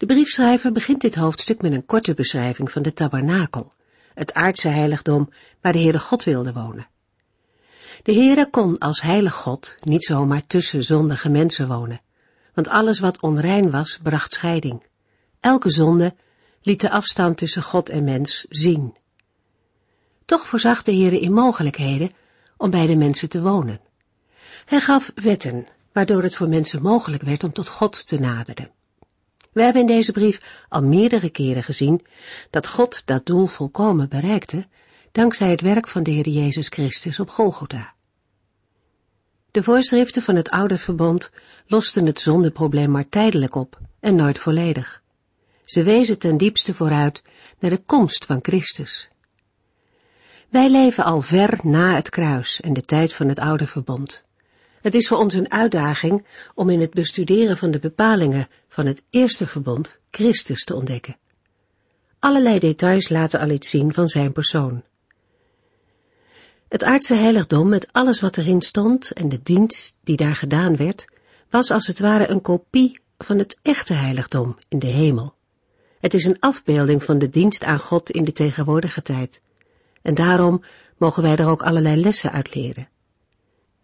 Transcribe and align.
De 0.00 0.06
briefschrijver 0.06 0.72
begint 0.72 1.00
dit 1.00 1.14
hoofdstuk 1.14 1.62
met 1.62 1.72
een 1.72 1.86
korte 1.86 2.14
beschrijving 2.14 2.70
van 2.70 2.82
de 2.82 2.92
tabernakel, 2.92 3.72
het 4.14 4.34
aardse 4.34 4.68
heiligdom 4.68 5.32
waar 5.60 5.72
de 5.72 5.78
Heere 5.78 5.98
God 5.98 6.24
wilde 6.24 6.52
wonen. 6.52 6.88
De 8.02 8.12
Heere 8.12 8.50
kon 8.50 8.78
als 8.78 9.00
heilig 9.00 9.34
God 9.34 9.76
niet 9.80 10.04
zomaar 10.04 10.46
tussen 10.46 10.84
zondige 10.84 11.28
mensen 11.28 11.68
wonen, 11.68 12.00
want 12.54 12.68
alles 12.68 12.98
wat 12.98 13.20
onrein 13.20 13.70
was, 13.70 13.98
bracht 14.02 14.32
scheiding. 14.32 14.86
Elke 15.40 15.70
zonde 15.70 16.14
liet 16.62 16.80
de 16.80 16.90
afstand 16.90 17.36
tussen 17.36 17.62
God 17.62 17.88
en 17.88 18.04
mens 18.04 18.46
zien. 18.48 18.96
Toch 20.24 20.46
voorzag 20.46 20.82
de 20.82 20.94
Heere 20.94 21.20
in 21.20 21.32
mogelijkheden 21.32 22.10
om 22.56 22.70
bij 22.70 22.86
de 22.86 22.96
mensen 22.96 23.28
te 23.28 23.40
wonen. 23.40 23.80
Hij 24.64 24.80
gaf 24.80 25.12
wetten, 25.14 25.66
waardoor 25.92 26.22
het 26.22 26.34
voor 26.34 26.48
mensen 26.48 26.82
mogelijk 26.82 27.22
werd 27.22 27.44
om 27.44 27.52
tot 27.52 27.68
God 27.68 28.06
te 28.06 28.18
naderen. 28.18 28.78
We 29.52 29.62
hebben 29.62 29.80
in 29.80 29.86
deze 29.88 30.12
brief 30.12 30.64
al 30.68 30.82
meerdere 30.82 31.30
keren 31.30 31.62
gezien 31.62 32.06
dat 32.50 32.66
God 32.66 33.02
dat 33.04 33.26
doel 33.26 33.46
volkomen 33.46 34.08
bereikte 34.08 34.66
dankzij 35.12 35.50
het 35.50 35.60
werk 35.60 35.88
van 35.88 36.02
de 36.02 36.10
Heer 36.10 36.28
Jezus 36.28 36.68
Christus 36.68 37.20
op 37.20 37.30
Golgotha. 37.30 37.94
De 39.50 39.62
voorschriften 39.62 40.22
van 40.22 40.36
het 40.36 40.50
oude 40.50 40.78
verbond 40.78 41.30
losten 41.66 42.06
het 42.06 42.20
zondeprobleem 42.20 42.90
maar 42.90 43.08
tijdelijk 43.08 43.54
op 43.54 43.78
en 44.00 44.16
nooit 44.16 44.38
volledig. 44.38 45.02
Ze 45.64 45.82
wezen 45.82 46.18
ten 46.18 46.36
diepste 46.36 46.74
vooruit 46.74 47.22
naar 47.58 47.70
de 47.70 47.82
komst 47.86 48.24
van 48.24 48.38
Christus. 48.42 49.08
Wij 50.48 50.70
leven 50.70 51.04
al 51.04 51.20
ver 51.20 51.58
na 51.62 51.94
het 51.94 52.10
kruis 52.10 52.60
en 52.60 52.72
de 52.72 52.82
tijd 52.82 53.12
van 53.12 53.28
het 53.28 53.38
oude 53.38 53.66
verbond. 53.66 54.24
Het 54.80 54.94
is 54.94 55.08
voor 55.08 55.18
ons 55.18 55.34
een 55.34 55.50
uitdaging 55.50 56.26
om 56.54 56.70
in 56.70 56.80
het 56.80 56.90
bestuderen 56.90 57.56
van 57.56 57.70
de 57.70 57.78
bepalingen 57.78 58.48
van 58.68 58.86
het 58.86 59.02
eerste 59.10 59.46
verbond 59.46 60.00
Christus 60.10 60.64
te 60.64 60.74
ontdekken. 60.74 61.16
Allerlei 62.18 62.58
details 62.58 63.08
laten 63.08 63.40
al 63.40 63.50
iets 63.50 63.68
zien 63.68 63.92
van 63.92 64.08
zijn 64.08 64.32
persoon. 64.32 64.82
Het 66.68 66.84
aardse 66.84 67.14
heiligdom 67.14 67.68
met 67.68 67.92
alles 67.92 68.20
wat 68.20 68.36
erin 68.36 68.60
stond 68.60 69.10
en 69.10 69.28
de 69.28 69.40
dienst 69.42 69.96
die 70.04 70.16
daar 70.16 70.36
gedaan 70.36 70.76
werd, 70.76 71.04
was 71.50 71.70
als 71.70 71.86
het 71.86 71.98
ware 71.98 72.28
een 72.28 72.40
kopie 72.40 73.00
van 73.18 73.38
het 73.38 73.58
echte 73.62 73.94
heiligdom 73.94 74.58
in 74.68 74.78
de 74.78 74.86
hemel. 74.86 75.34
Het 76.00 76.14
is 76.14 76.24
een 76.24 76.40
afbeelding 76.40 77.04
van 77.04 77.18
de 77.18 77.28
dienst 77.28 77.64
aan 77.64 77.78
God 77.78 78.10
in 78.10 78.24
de 78.24 78.32
tegenwoordige 78.32 79.02
tijd. 79.02 79.40
En 80.02 80.14
daarom 80.14 80.64
mogen 80.96 81.22
wij 81.22 81.36
er 81.36 81.48
ook 81.48 81.62
allerlei 81.62 82.00
lessen 82.00 82.32
uit 82.32 82.54
leren. 82.54 82.88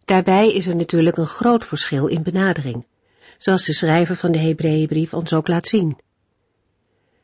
Daarbij 0.07 0.53
is 0.53 0.67
er 0.67 0.77
natuurlijk 0.77 1.17
een 1.17 1.27
groot 1.27 1.65
verschil 1.65 2.07
in 2.07 2.23
benadering, 2.23 2.87
zoals 3.39 3.65
de 3.65 3.73
schrijver 3.73 4.17
van 4.17 4.33
de 4.33 4.39
Hebreeënbrief 4.39 5.15
ons 5.15 5.33
ook 5.33 5.49
laat 5.49 5.67
zien. 5.67 5.99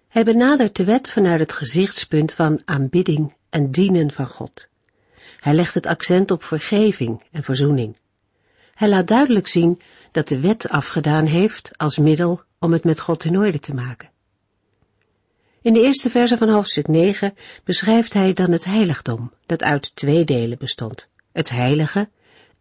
Hij 0.09 0.25
benadert 0.25 0.77
de 0.77 0.85
wet 0.85 1.11
vanuit 1.11 1.41
het 1.41 1.53
gezichtspunt 1.53 2.33
van 2.33 2.63
aanbidding 2.65 3.35
en 3.51 3.71
dienen 3.71 4.11
van 4.11 4.27
God. 4.27 4.69
Hij 5.41 5.55
legt 5.55 5.75
het 5.75 5.87
accent 5.87 6.31
op 6.31 6.43
vergeving 6.43 7.23
en 7.31 7.43
verzoening. 7.43 7.97
Hij 8.75 8.89
laat 8.89 9.09
duidelijk 9.09 9.47
zien 9.47 9.81
dat 10.11 10.29
de 10.29 10.41
wet 10.41 10.69
afgedaan 10.69 11.27
heeft 11.27 11.79
als 11.79 11.99
middel 11.99 12.43
om 12.59 12.73
het 12.73 12.85
met 12.85 13.01
God 13.01 13.25
in 13.25 13.39
orde 13.39 13.59
te 13.59 13.75
maken. 13.75 14.11
In 15.61 15.73
de 15.73 15.83
eerste 15.83 16.11
verse 16.11 16.39
van 16.39 16.49
hoofdstuk 16.49 16.89
9 16.89 17.35
beschrijft 17.65 18.13
hij 18.13 18.33
dan 18.33 18.51
het 18.51 18.65
heiligdom, 18.65 19.33
dat 19.47 19.63
uit 19.63 19.97
twee 19.97 20.25
delen 20.25 20.59
bestond, 20.59 21.09
het 21.33 21.51
heilige 21.51 22.09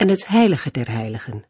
en 0.01 0.09
het 0.09 0.27
heilige 0.27 0.71
der 0.71 0.91
heiligen. 0.91 1.45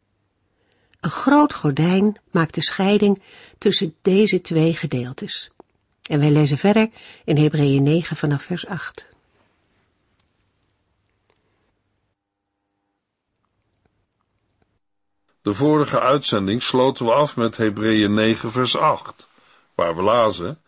Een 1.00 1.10
groot 1.10 1.54
gordijn 1.54 2.20
maakt 2.30 2.54
de 2.54 2.62
scheiding 2.62 3.22
tussen 3.58 3.94
deze 4.02 4.40
twee 4.40 4.74
gedeeltes. 4.74 5.50
En 6.02 6.18
wij 6.18 6.30
lezen 6.30 6.58
verder 6.58 6.90
in 7.24 7.36
Hebreeën 7.36 7.82
9 7.82 8.16
vanaf 8.16 8.42
vers 8.42 8.66
8. 8.66 9.08
De 15.42 15.54
vorige 15.54 16.00
uitzending 16.00 16.62
sloten 16.62 17.04
we 17.04 17.12
af 17.12 17.36
met 17.36 17.56
Hebreeën 17.56 18.14
9 18.14 18.50
vers 18.50 18.76
8, 18.76 19.28
waar 19.74 19.96
we 19.96 20.02
lazen, 20.02 20.58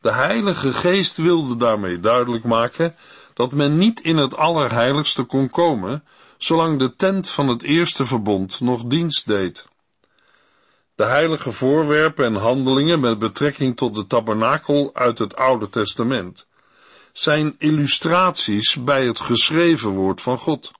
de 0.00 0.12
Heilige 0.12 0.72
Geest 0.72 1.16
wilde 1.16 1.56
daarmee 1.56 2.00
duidelijk 2.00 2.44
maken 2.44 2.96
dat 3.34 3.52
men 3.52 3.78
niet 3.78 4.00
in 4.00 4.16
het 4.16 4.36
Allerheiligste 4.36 5.22
kon 5.22 5.50
komen, 5.50 6.04
zolang 6.44 6.78
de 6.78 6.96
tent 6.96 7.28
van 7.28 7.48
het 7.48 7.62
eerste 7.62 8.06
verbond 8.06 8.60
nog 8.60 8.84
dienst 8.84 9.26
deed. 9.26 9.66
De 10.94 11.04
heilige 11.04 11.52
voorwerpen 11.52 12.24
en 12.24 12.34
handelingen 12.34 13.00
met 13.00 13.18
betrekking 13.18 13.76
tot 13.76 13.94
de 13.94 14.06
tabernakel 14.06 14.90
uit 14.94 15.18
het 15.18 15.36
Oude 15.36 15.68
Testament 15.68 16.46
zijn 17.12 17.54
illustraties 17.58 18.84
bij 18.84 19.06
het 19.06 19.20
geschreven 19.20 19.90
woord 19.90 20.20
van 20.20 20.38
God. 20.38 20.70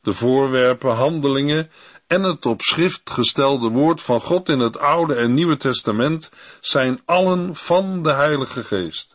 De 0.00 0.12
voorwerpen, 0.12 0.94
handelingen 0.94 1.70
en 2.06 2.22
het 2.22 2.46
op 2.46 2.60
schrift 2.60 3.10
gestelde 3.10 3.68
woord 3.68 4.02
van 4.02 4.20
God 4.20 4.48
in 4.48 4.60
het 4.60 4.78
Oude 4.78 5.14
en 5.14 5.34
Nieuwe 5.34 5.56
Testament 5.56 6.30
zijn 6.60 7.00
allen 7.04 7.54
van 7.54 8.02
de 8.02 8.12
Heilige 8.12 8.64
Geest. 8.64 9.14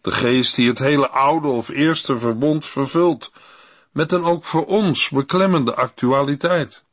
De 0.00 0.10
Geest 0.10 0.54
die 0.54 0.68
het 0.68 0.78
hele 0.78 1.08
Oude 1.08 1.48
of 1.48 1.68
Eerste 1.68 2.18
Verbond 2.18 2.66
vervult, 2.66 3.30
met 3.92 4.12
een 4.12 4.24
ook 4.24 4.44
voor 4.44 4.66
ons 4.66 5.08
beklemmende 5.08 5.74
actualiteit. 5.74 6.84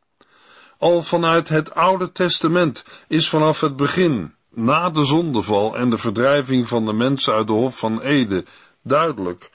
Al 0.78 1.02
vanuit 1.02 1.50
het 1.50 1.76
Oude 1.76 2.12
Testament 2.12 2.86
is 3.08 3.30
vanaf 3.30 3.62
het 3.62 3.76
begin, 3.76 4.34
na 4.50 4.90
de 4.90 5.06
zondeval 5.06 5.78
en 5.78 5.90
de 5.90 5.98
verdrijving 5.98 6.68
van 6.68 6.86
de 6.86 6.94
mensen 6.94 7.34
uit 7.34 7.48
de 7.48 7.54
Hof 7.54 7.78
van 7.78 8.02
Ede, 8.02 8.46
duidelijk 8.84 9.50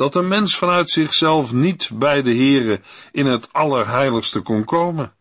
dat 0.00 0.14
een 0.14 0.28
mens 0.28 0.56
vanuit 0.56 0.90
zichzelf 0.90 1.52
niet 1.52 1.90
bij 1.92 2.22
de 2.22 2.34
Here 2.34 2.80
in 3.12 3.26
het 3.26 3.52
Allerheiligste 3.52 4.40
kon 4.40 4.64
komen. 4.64 5.12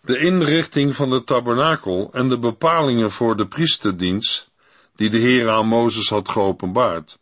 De 0.00 0.18
inrichting 0.18 0.96
van 0.96 1.10
de 1.10 1.24
tabernakel 1.24 2.08
en 2.12 2.28
de 2.28 2.38
bepalingen 2.38 3.10
voor 3.10 3.36
de 3.36 3.46
priesterdienst, 3.46 4.50
die 4.96 5.10
de 5.10 5.18
Heer 5.18 5.50
aan 5.50 5.66
Mozes 5.66 6.08
had 6.08 6.28
geopenbaard, 6.28 7.18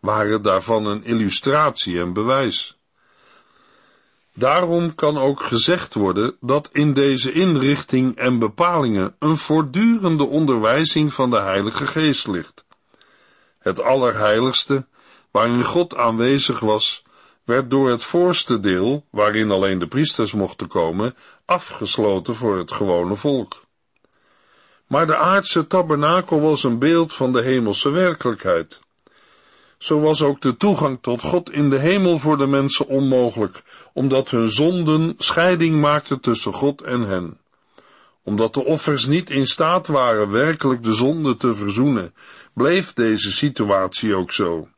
waren 0.00 0.42
daarvan 0.42 0.86
een 0.86 1.04
illustratie 1.04 2.00
en 2.00 2.12
bewijs. 2.12 2.77
Daarom 4.38 4.94
kan 4.94 5.18
ook 5.18 5.42
gezegd 5.42 5.94
worden 5.94 6.36
dat 6.40 6.70
in 6.72 6.94
deze 6.94 7.32
inrichting 7.32 8.16
en 8.16 8.38
bepalingen 8.38 9.14
een 9.18 9.36
voortdurende 9.36 10.24
onderwijzing 10.24 11.12
van 11.12 11.30
de 11.30 11.40
Heilige 11.40 11.86
Geest 11.86 12.26
ligt. 12.26 12.64
Het 13.58 13.82
Allerheiligste, 13.82 14.86
waarin 15.30 15.64
God 15.64 15.96
aanwezig 15.96 16.60
was, 16.60 17.02
werd 17.44 17.70
door 17.70 17.90
het 17.90 18.02
voorste 18.02 18.60
deel, 18.60 19.04
waarin 19.10 19.50
alleen 19.50 19.78
de 19.78 19.88
priesters 19.88 20.32
mochten 20.32 20.68
komen, 20.68 21.14
afgesloten 21.44 22.34
voor 22.34 22.58
het 22.58 22.72
gewone 22.72 23.16
volk. 23.16 23.62
Maar 24.86 25.06
de 25.06 25.16
aardse 25.16 25.66
tabernakel 25.66 26.40
was 26.40 26.64
een 26.64 26.78
beeld 26.78 27.12
van 27.12 27.32
de 27.32 27.42
hemelse 27.42 27.90
werkelijkheid. 27.90 28.80
Zo 29.78 30.00
was 30.00 30.22
ook 30.22 30.40
de 30.40 30.56
toegang 30.56 30.98
tot 31.00 31.22
God 31.22 31.50
in 31.50 31.70
de 31.70 31.78
hemel 31.78 32.18
voor 32.18 32.38
de 32.38 32.46
mensen 32.46 32.86
onmogelijk, 32.86 33.62
omdat 33.92 34.30
hun 34.30 34.50
zonden 34.50 35.14
scheiding 35.18 35.80
maakten 35.80 36.20
tussen 36.20 36.52
God 36.52 36.82
en 36.82 37.00
hen. 37.00 37.38
Omdat 38.22 38.54
de 38.54 38.64
offers 38.64 39.06
niet 39.06 39.30
in 39.30 39.46
staat 39.46 39.86
waren 39.86 40.30
werkelijk 40.30 40.82
de 40.82 40.94
zonde 40.94 41.36
te 41.36 41.54
verzoenen, 41.54 42.14
bleef 42.52 42.92
deze 42.92 43.30
situatie 43.30 44.14
ook 44.14 44.32
zo. 44.32 44.68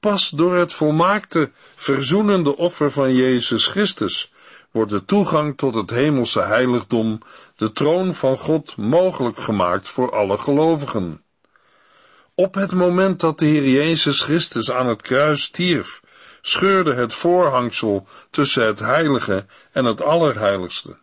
Pas 0.00 0.28
door 0.28 0.56
het 0.56 0.72
volmaakte, 0.72 1.50
verzoenende 1.74 2.56
offer 2.56 2.90
van 2.90 3.14
Jezus 3.14 3.66
Christus 3.66 4.32
wordt 4.70 4.90
de 4.90 5.04
toegang 5.04 5.56
tot 5.56 5.74
het 5.74 5.90
hemelse 5.90 6.40
heiligdom, 6.40 7.20
de 7.56 7.72
troon 7.72 8.14
van 8.14 8.38
God, 8.38 8.76
mogelijk 8.76 9.38
gemaakt 9.38 9.88
voor 9.88 10.12
alle 10.12 10.38
gelovigen. 10.38 11.22
Op 12.40 12.54
het 12.54 12.72
moment 12.72 13.20
dat 13.20 13.38
de 13.38 13.46
Heer 13.46 13.68
Jezus 13.68 14.22
Christus 14.22 14.70
aan 14.70 14.86
het 14.86 15.02
kruis 15.02 15.42
stierf, 15.42 16.02
scheurde 16.40 16.94
het 16.94 17.12
voorhangsel 17.12 18.06
tussen 18.30 18.66
het 18.66 18.78
heilige 18.78 19.46
en 19.72 19.84
het 19.84 20.02
allerheiligste. 20.02 20.96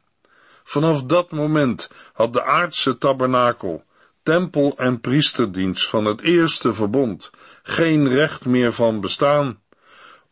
Vanaf 0.64 1.04
dat 1.04 1.32
moment 1.32 1.90
had 2.14 2.34
de 2.34 2.44
aardse 2.44 2.98
tabernakel, 2.98 3.84
tempel- 4.24 4.78
en 4.78 5.00
priesterdienst 5.00 5.90
van 5.90 6.06
het 6.06 6.22
eerste 6.22 6.74
verbond 6.74 7.30
geen 7.64 8.10
recht 8.10 8.46
meer 8.46 8.74
van 8.74 9.02
bestaan, 9.02 9.62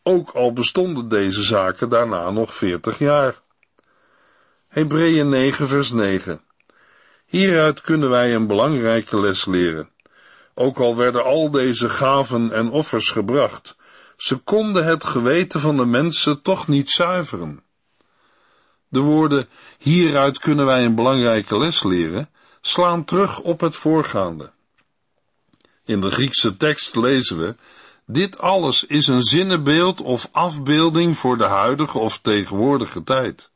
ook 0.02 0.30
al 0.30 0.52
bestonden 0.52 1.08
deze 1.08 1.42
zaken 1.42 1.88
daarna 1.88 2.30
nog 2.30 2.54
veertig 2.54 2.98
jaar. 2.98 3.40
Hebreeën 4.68 5.28
9 5.28 5.68
vers 5.68 5.90
9 5.90 6.40
Hieruit 7.26 7.80
kunnen 7.80 8.10
wij 8.10 8.34
een 8.34 8.46
belangrijke 8.46 9.20
les 9.20 9.44
leren. 9.44 9.94
Ook 10.58 10.78
al 10.78 10.96
werden 10.96 11.24
al 11.24 11.50
deze 11.50 11.88
gaven 11.88 12.52
en 12.52 12.70
offers 12.70 13.10
gebracht, 13.10 13.76
ze 14.16 14.36
konden 14.36 14.84
het 14.84 15.04
geweten 15.04 15.60
van 15.60 15.76
de 15.76 15.84
mensen 15.84 16.42
toch 16.42 16.68
niet 16.68 16.90
zuiveren. 16.90 17.62
De 18.88 19.00
woorden 19.00 19.48
hieruit 19.78 20.38
kunnen 20.38 20.66
wij 20.66 20.84
een 20.84 20.94
belangrijke 20.94 21.58
les 21.58 21.82
leren, 21.82 22.30
slaan 22.60 23.04
terug 23.04 23.40
op 23.40 23.60
het 23.60 23.76
voorgaande. 23.76 24.52
In 25.84 26.00
de 26.00 26.10
Griekse 26.10 26.56
tekst 26.56 26.96
lezen 26.96 27.38
we, 27.38 27.56
dit 28.06 28.38
alles 28.38 28.84
is 28.84 29.06
een 29.06 29.22
zinnebeeld 29.22 30.00
of 30.00 30.28
afbeelding 30.32 31.18
voor 31.18 31.38
de 31.38 31.44
huidige 31.44 31.98
of 31.98 32.18
tegenwoordige 32.18 33.04
tijd. 33.04 33.50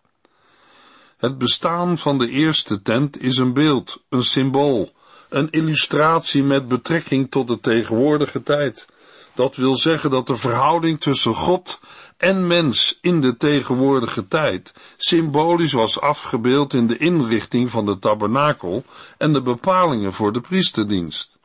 Het 1.16 1.38
bestaan 1.38 1.98
van 1.98 2.18
de 2.18 2.28
eerste 2.28 2.82
tent 2.82 3.22
is 3.22 3.36
een 3.36 3.52
beeld, 3.52 4.02
een 4.08 4.22
symbool, 4.22 4.92
een 5.30 5.50
illustratie 5.50 6.42
met 6.42 6.68
betrekking 6.68 7.30
tot 7.30 7.48
de 7.48 7.60
tegenwoordige 7.60 8.42
tijd. 8.42 8.88
Dat 9.34 9.56
wil 9.56 9.76
zeggen 9.76 10.10
dat 10.10 10.26
de 10.26 10.36
verhouding 10.36 11.00
tussen 11.00 11.34
God 11.34 11.80
en 12.16 12.46
mens 12.46 12.98
in 13.00 13.20
de 13.20 13.36
tegenwoordige 13.36 14.28
tijd 14.28 14.74
symbolisch 14.96 15.72
was 15.72 16.00
afgebeeld 16.00 16.74
in 16.74 16.86
de 16.86 16.96
inrichting 16.96 17.70
van 17.70 17.86
de 17.86 17.98
tabernakel 17.98 18.84
en 19.18 19.32
de 19.32 19.42
bepalingen 19.42 20.12
voor 20.12 20.32
de 20.32 20.40
priesterdienst. 20.40 21.38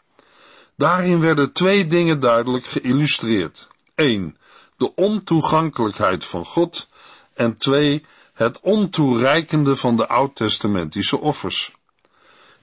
Daarin 0.77 1.19
werden 1.19 1.51
twee 1.51 1.87
dingen 1.87 2.19
duidelijk 2.19 2.65
geïllustreerd. 2.65 3.67
1. 3.95 4.37
De 4.77 4.95
ontoegankelijkheid 4.95 6.25
van 6.25 6.45
God 6.45 6.87
en 7.33 7.57
2 7.57 8.05
het 8.33 8.59
ontoereikende 8.59 9.75
van 9.75 9.97
de 9.97 10.07
oud-testamentische 10.07 11.19
offers. 11.19 11.73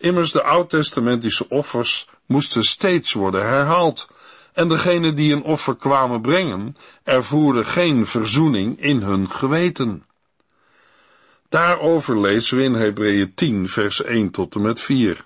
Immers 0.03 0.33
de 0.33 0.43
oud-testamentische 0.43 1.49
offers 1.49 2.09
moesten 2.27 2.63
steeds 2.63 3.13
worden 3.13 3.49
herhaald, 3.49 4.09
en 4.53 4.69
degenen 4.69 5.15
die 5.15 5.33
een 5.33 5.43
offer 5.43 5.77
kwamen 5.77 6.21
brengen, 6.21 6.77
ervoeren 7.03 7.67
geen 7.67 8.07
verzoening 8.07 8.81
in 8.81 9.03
hun 9.03 9.31
geweten. 9.31 10.05
Daarover 11.49 12.21
lezen 12.21 12.57
we 12.57 12.63
in 12.63 12.75
Hebreeën 12.75 13.35
10, 13.35 13.69
vers 13.69 14.03
1 14.03 14.31
tot 14.31 14.55
en 14.55 14.63
met 14.63 14.81
4. 14.81 15.25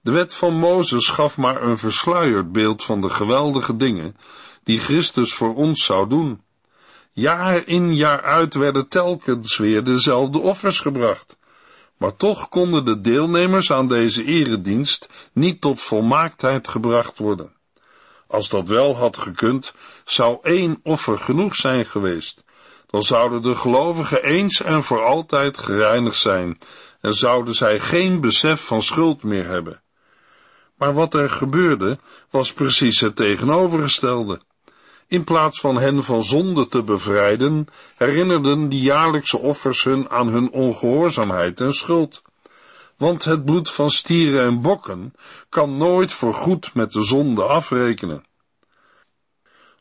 De 0.00 0.10
wet 0.10 0.34
van 0.34 0.54
Mozes 0.54 1.08
gaf 1.08 1.36
maar 1.36 1.62
een 1.62 1.78
versluierd 1.78 2.52
beeld 2.52 2.84
van 2.84 3.00
de 3.00 3.10
geweldige 3.10 3.76
dingen 3.76 4.16
die 4.62 4.78
Christus 4.78 5.34
voor 5.34 5.54
ons 5.54 5.84
zou 5.84 6.08
doen. 6.08 6.42
Jaar 7.12 7.66
in 7.66 7.94
jaar 7.94 8.22
uit 8.22 8.54
werden 8.54 8.88
telkens 8.88 9.56
weer 9.56 9.84
dezelfde 9.84 10.38
offers 10.38 10.80
gebracht. 10.80 11.36
Maar 12.02 12.16
toch 12.16 12.48
konden 12.48 12.84
de 12.84 13.00
deelnemers 13.00 13.70
aan 13.70 13.88
deze 13.88 14.24
eredienst 14.24 15.08
niet 15.32 15.60
tot 15.60 15.80
volmaaktheid 15.80 16.68
gebracht 16.68 17.18
worden. 17.18 17.52
Als 18.26 18.48
dat 18.48 18.68
wel 18.68 18.96
had 18.96 19.16
gekund, 19.16 19.74
zou 20.04 20.38
één 20.42 20.80
offer 20.82 21.18
genoeg 21.18 21.54
zijn 21.54 21.84
geweest. 21.84 22.44
Dan 22.86 23.02
zouden 23.02 23.42
de 23.42 23.54
gelovigen 23.54 24.24
eens 24.24 24.62
en 24.62 24.82
voor 24.82 25.04
altijd 25.04 25.58
gereinigd 25.58 26.18
zijn 26.18 26.58
en 27.00 27.12
zouden 27.12 27.54
zij 27.54 27.78
geen 27.78 28.20
besef 28.20 28.66
van 28.66 28.82
schuld 28.82 29.22
meer 29.22 29.46
hebben. 29.46 29.82
Maar 30.76 30.94
wat 30.94 31.14
er 31.14 31.30
gebeurde, 31.30 31.98
was 32.30 32.52
precies 32.52 33.00
het 33.00 33.16
tegenovergestelde. 33.16 34.40
In 35.12 35.24
plaats 35.24 35.60
van 35.60 35.76
hen 35.76 36.02
van 36.02 36.22
zonde 36.22 36.66
te 36.66 36.82
bevrijden, 36.82 37.66
herinnerden 37.96 38.68
die 38.68 38.80
jaarlijkse 38.80 39.38
offers 39.38 39.84
hun 39.84 40.10
aan 40.10 40.28
hun 40.28 40.52
ongehoorzaamheid 40.52 41.60
en 41.60 41.72
schuld. 41.72 42.22
Want 42.96 43.24
het 43.24 43.44
bloed 43.44 43.70
van 43.70 43.90
stieren 43.90 44.44
en 44.44 44.60
bokken 44.60 45.14
kan 45.48 45.76
nooit 45.76 46.12
voorgoed 46.12 46.74
met 46.74 46.92
de 46.92 47.02
zonde 47.02 47.42
afrekenen. 47.42 48.24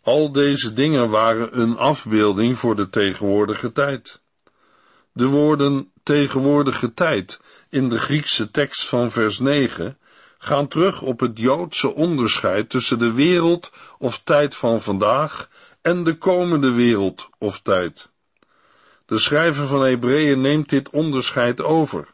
Al 0.01 0.31
deze 0.31 0.73
dingen 0.73 1.09
waren 1.09 1.59
een 1.59 1.77
afbeelding 1.77 2.57
voor 2.57 2.75
de 2.75 2.89
tegenwoordige 2.89 3.71
tijd. 3.71 4.21
De 5.13 5.25
woorden 5.25 5.91
tegenwoordige 6.03 6.93
tijd 6.93 7.39
in 7.69 7.89
de 7.89 7.99
Griekse 7.99 8.51
tekst 8.51 8.87
van 8.87 9.11
vers 9.11 9.39
9 9.39 9.97
gaan 10.43 10.67
terug 10.67 11.01
op 11.01 11.19
het 11.19 11.39
Joodse 11.39 11.93
onderscheid 11.93 12.69
tussen 12.69 12.99
de 12.99 13.13
wereld 13.13 13.71
of 13.97 14.19
tijd 14.23 14.55
van 14.55 14.81
vandaag 14.81 15.49
en 15.81 16.03
de 16.03 16.17
komende 16.17 16.71
wereld 16.71 17.29
of 17.37 17.61
tijd. 17.61 18.09
De 19.05 19.17
schrijver 19.17 19.67
van 19.67 19.81
Hebreeën 19.81 20.41
neemt 20.41 20.69
dit 20.69 20.89
onderscheid 20.89 21.61
over. 21.61 22.07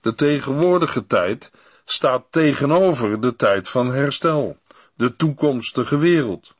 De 0.00 0.14
tegenwoordige 0.14 1.06
tijd 1.06 1.50
staat 1.84 2.24
tegenover 2.30 3.20
de 3.20 3.36
tijd 3.36 3.68
van 3.68 3.92
herstel, 3.92 4.58
de 4.94 5.16
toekomstige 5.16 5.96
wereld, 5.96 6.54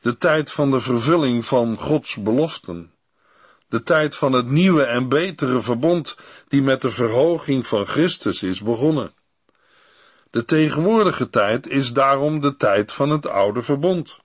de 0.00 0.18
tijd 0.18 0.52
van 0.52 0.70
de 0.70 0.80
vervulling 0.80 1.46
van 1.46 1.76
Gods 1.76 2.16
beloften, 2.16 2.92
de 3.68 3.82
tijd 3.82 4.16
van 4.16 4.32
het 4.32 4.50
nieuwe 4.50 4.84
en 4.84 5.08
betere 5.08 5.60
verbond 5.60 6.16
die 6.48 6.62
met 6.62 6.82
de 6.82 6.90
verhoging 6.90 7.66
van 7.66 7.86
Christus 7.86 8.42
is 8.42 8.62
begonnen. 8.62 9.14
De 10.36 10.44
tegenwoordige 10.44 11.30
tijd 11.30 11.68
is 11.68 11.92
daarom 11.92 12.40
de 12.40 12.56
tijd 12.56 12.92
van 12.92 13.10
het 13.10 13.28
oude 13.28 13.62
verbond. 13.62 14.18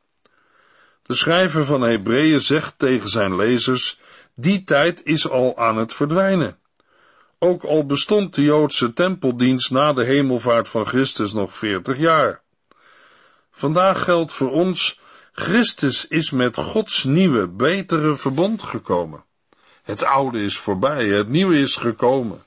De 1.03 1.15
schrijver 1.15 1.65
van 1.65 1.81
Hebreeën 1.81 2.41
zegt 2.41 2.73
tegen 2.77 3.09
zijn 3.09 3.35
lezers, 3.35 3.99
die 4.35 4.63
tijd 4.63 5.03
is 5.05 5.29
al 5.29 5.57
aan 5.57 5.77
het 5.77 5.93
verdwijnen. 5.93 6.57
Ook 7.39 7.63
al 7.63 7.85
bestond 7.85 8.35
de 8.35 8.41
Joodse 8.41 8.93
tempeldienst 8.93 9.71
na 9.71 9.93
de 9.93 10.03
hemelvaart 10.03 10.67
van 10.67 10.85
Christus 10.85 11.33
nog 11.33 11.57
veertig 11.57 11.97
jaar. 11.97 12.41
Vandaag 13.51 14.03
geldt 14.03 14.31
voor 14.31 14.51
ons, 14.51 14.99
Christus 15.31 16.07
is 16.07 16.31
met 16.31 16.57
Gods 16.57 17.03
nieuwe, 17.03 17.47
betere 17.47 18.15
verbond 18.15 18.63
gekomen. 18.63 19.23
Het 19.83 20.03
oude 20.03 20.43
is 20.43 20.57
voorbij, 20.57 21.07
het 21.07 21.27
nieuwe 21.27 21.59
is 21.59 21.75
gekomen. 21.75 22.43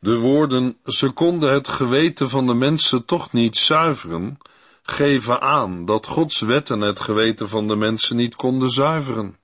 De 0.00 0.18
woorden, 0.18 0.78
ze 0.84 1.10
konden 1.10 1.52
het 1.52 1.68
geweten 1.68 2.28
van 2.28 2.46
de 2.46 2.54
mensen 2.54 3.04
toch 3.04 3.32
niet 3.32 3.56
zuiveren, 3.56 4.38
geven 4.82 5.40
aan 5.40 5.84
dat 5.84 6.06
Gods 6.06 6.40
wetten 6.40 6.80
het 6.80 7.00
geweten 7.00 7.48
van 7.48 7.68
de 7.68 7.76
mensen 7.76 8.16
niet 8.16 8.36
konden 8.36 8.70
zuiveren. 8.70 9.38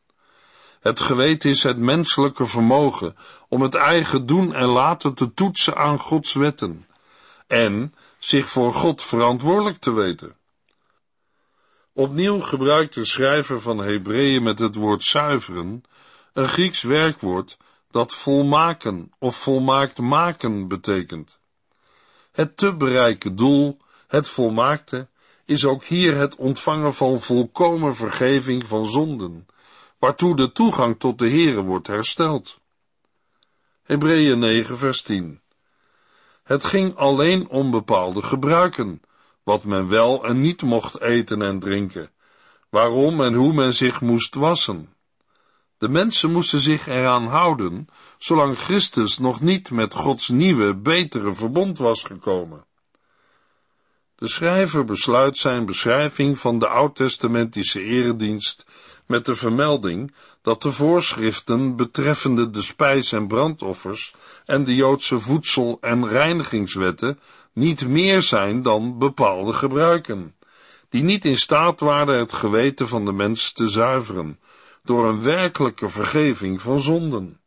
Het 0.81 1.01
geweten 1.01 1.51
is 1.51 1.63
het 1.63 1.79
menselijke 1.79 2.47
vermogen 2.47 3.17
om 3.49 3.63
het 3.63 3.75
eigen 3.75 4.27
doen 4.27 4.55
en 4.55 4.67
laten 4.67 5.15
te 5.15 5.35
toetsen 5.35 5.77
aan 5.77 5.99
Gods 5.99 6.35
wetten 6.35 6.87
en 7.47 7.95
zich 8.19 8.51
voor 8.51 8.75
God 8.75 9.03
verantwoordelijk 9.03 9.79
te 9.79 9.93
weten. 9.93 10.37
Opnieuw 11.93 12.41
gebruikt 12.41 12.95
de 12.95 13.05
schrijver 13.05 13.61
van 13.61 13.79
Hebreeën 13.79 14.43
met 14.43 14.59
het 14.59 14.75
woord 14.75 15.03
zuiveren 15.03 15.83
een 16.33 16.49
Grieks 16.49 16.83
werkwoord 16.83 17.57
dat 17.97 18.13
volmaken 18.13 19.13
of 19.19 19.37
volmaakt 19.37 19.99
maken 19.99 20.69
betekent. 20.69 21.39
Het 22.33 22.57
te 22.57 22.77
bereiken 22.77 23.37
doel, 23.37 23.79
het 24.07 24.29
volmaakte, 24.29 25.09
is 25.45 25.65
ook 25.65 25.85
hier 25.85 26.17
het 26.17 26.35
ontvangen 26.35 26.95
van 26.95 27.21
volkomen 27.21 27.95
vergeving 27.95 28.67
van 28.67 28.87
zonden, 28.87 29.47
waartoe 29.99 30.37
de 30.37 30.53
toegang 30.53 30.99
tot 30.99 31.19
de 31.19 31.31
Here 31.31 31.63
wordt 31.63 31.87
hersteld. 31.87 32.61
Hebreeën 33.83 34.39
9 34.39 34.79
vers 34.79 35.03
10 35.03 35.41
Het 36.43 36.65
ging 36.65 36.97
alleen 36.97 37.49
om 37.49 37.71
bepaalde 37.71 38.23
gebruiken, 38.23 39.01
wat 39.43 39.65
men 39.65 39.89
wel 39.89 40.25
en 40.25 40.41
niet 40.41 40.63
mocht 40.63 41.01
eten 41.01 41.43
en 41.43 41.59
drinken, 41.59 42.11
waarom 42.69 43.21
en 43.21 43.35
hoe 43.35 43.53
men 43.53 43.75
zich 43.75 44.01
moest 44.01 44.35
wassen. 44.35 44.96
De 45.79 45.89
mensen 45.89 46.33
moesten 46.33 46.61
zich 46.61 46.87
eraan 46.87 47.27
houden, 47.27 47.89
zolang 48.19 48.59
Christus 48.59 49.19
nog 49.19 49.41
niet 49.41 49.71
met 49.71 49.95
Gods 49.95 50.29
nieuwe, 50.29 50.75
betere 50.75 51.35
verbond 51.35 51.79
was 51.79 52.03
gekomen. 52.03 52.65
De 54.15 54.29
schrijver 54.29 54.85
besluit 54.85 55.39
zijn 55.39 55.67
beschrijving 55.67 56.39
van 56.39 56.59
de 56.59 56.69
oud-testamentische 56.69 57.83
eredienst 57.83 58.67
met 59.07 59.25
de 59.25 59.35
vermelding 59.35 60.15
dat 60.43 60.63
de 60.63 60.73
voorschriften 60.73 61.77
betreffende 61.77 62.51
de 62.51 62.63
spijs- 62.63 63.13
en 63.13 63.27
brandoffers 63.27 64.15
en 64.45 64.65
de 64.65 64.75
Joodse 64.75 65.21
voedsel- 65.21 65.79
en 65.81 66.09
reinigingswetten 66.09 67.19
niet 67.53 67.89
meer 67.89 68.23
zijn 68.23 68.63
dan 68.63 68.99
bepaalde 68.99 69.53
gebruiken, 69.53 70.35
die 70.89 71.03
niet 71.03 71.25
in 71.25 71.37
staat 71.37 71.81
waren 71.81 72.19
het 72.19 72.33
geweten 72.33 72.89
van 72.89 73.05
de 73.05 73.13
mens 73.13 73.53
te 73.53 73.69
zuiveren 73.69 74.39
door 74.87 75.09
een 75.09 75.23
werkelijke 75.23 75.89
vergeving 75.89 76.63
van 76.63 76.81
zonden. 76.81 77.41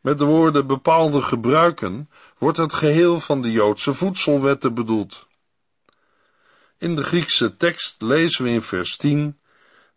Met 0.00 0.18
de 0.18 0.24
woorden 0.24 0.66
bepaalde 0.66 1.22
gebruiken 1.22 2.10
wordt 2.38 2.58
het 2.58 2.72
geheel 2.72 3.20
van 3.20 3.42
de 3.42 3.50
Joodse 3.50 3.94
voedselwetten 3.94 4.74
bedoeld. 4.74 5.26
In 6.78 6.96
de 6.96 7.02
Griekse 7.02 7.56
tekst 7.56 8.02
lezen 8.02 8.44
we 8.44 8.50
in 8.50 8.62
vers 8.62 8.96
10 8.96 9.38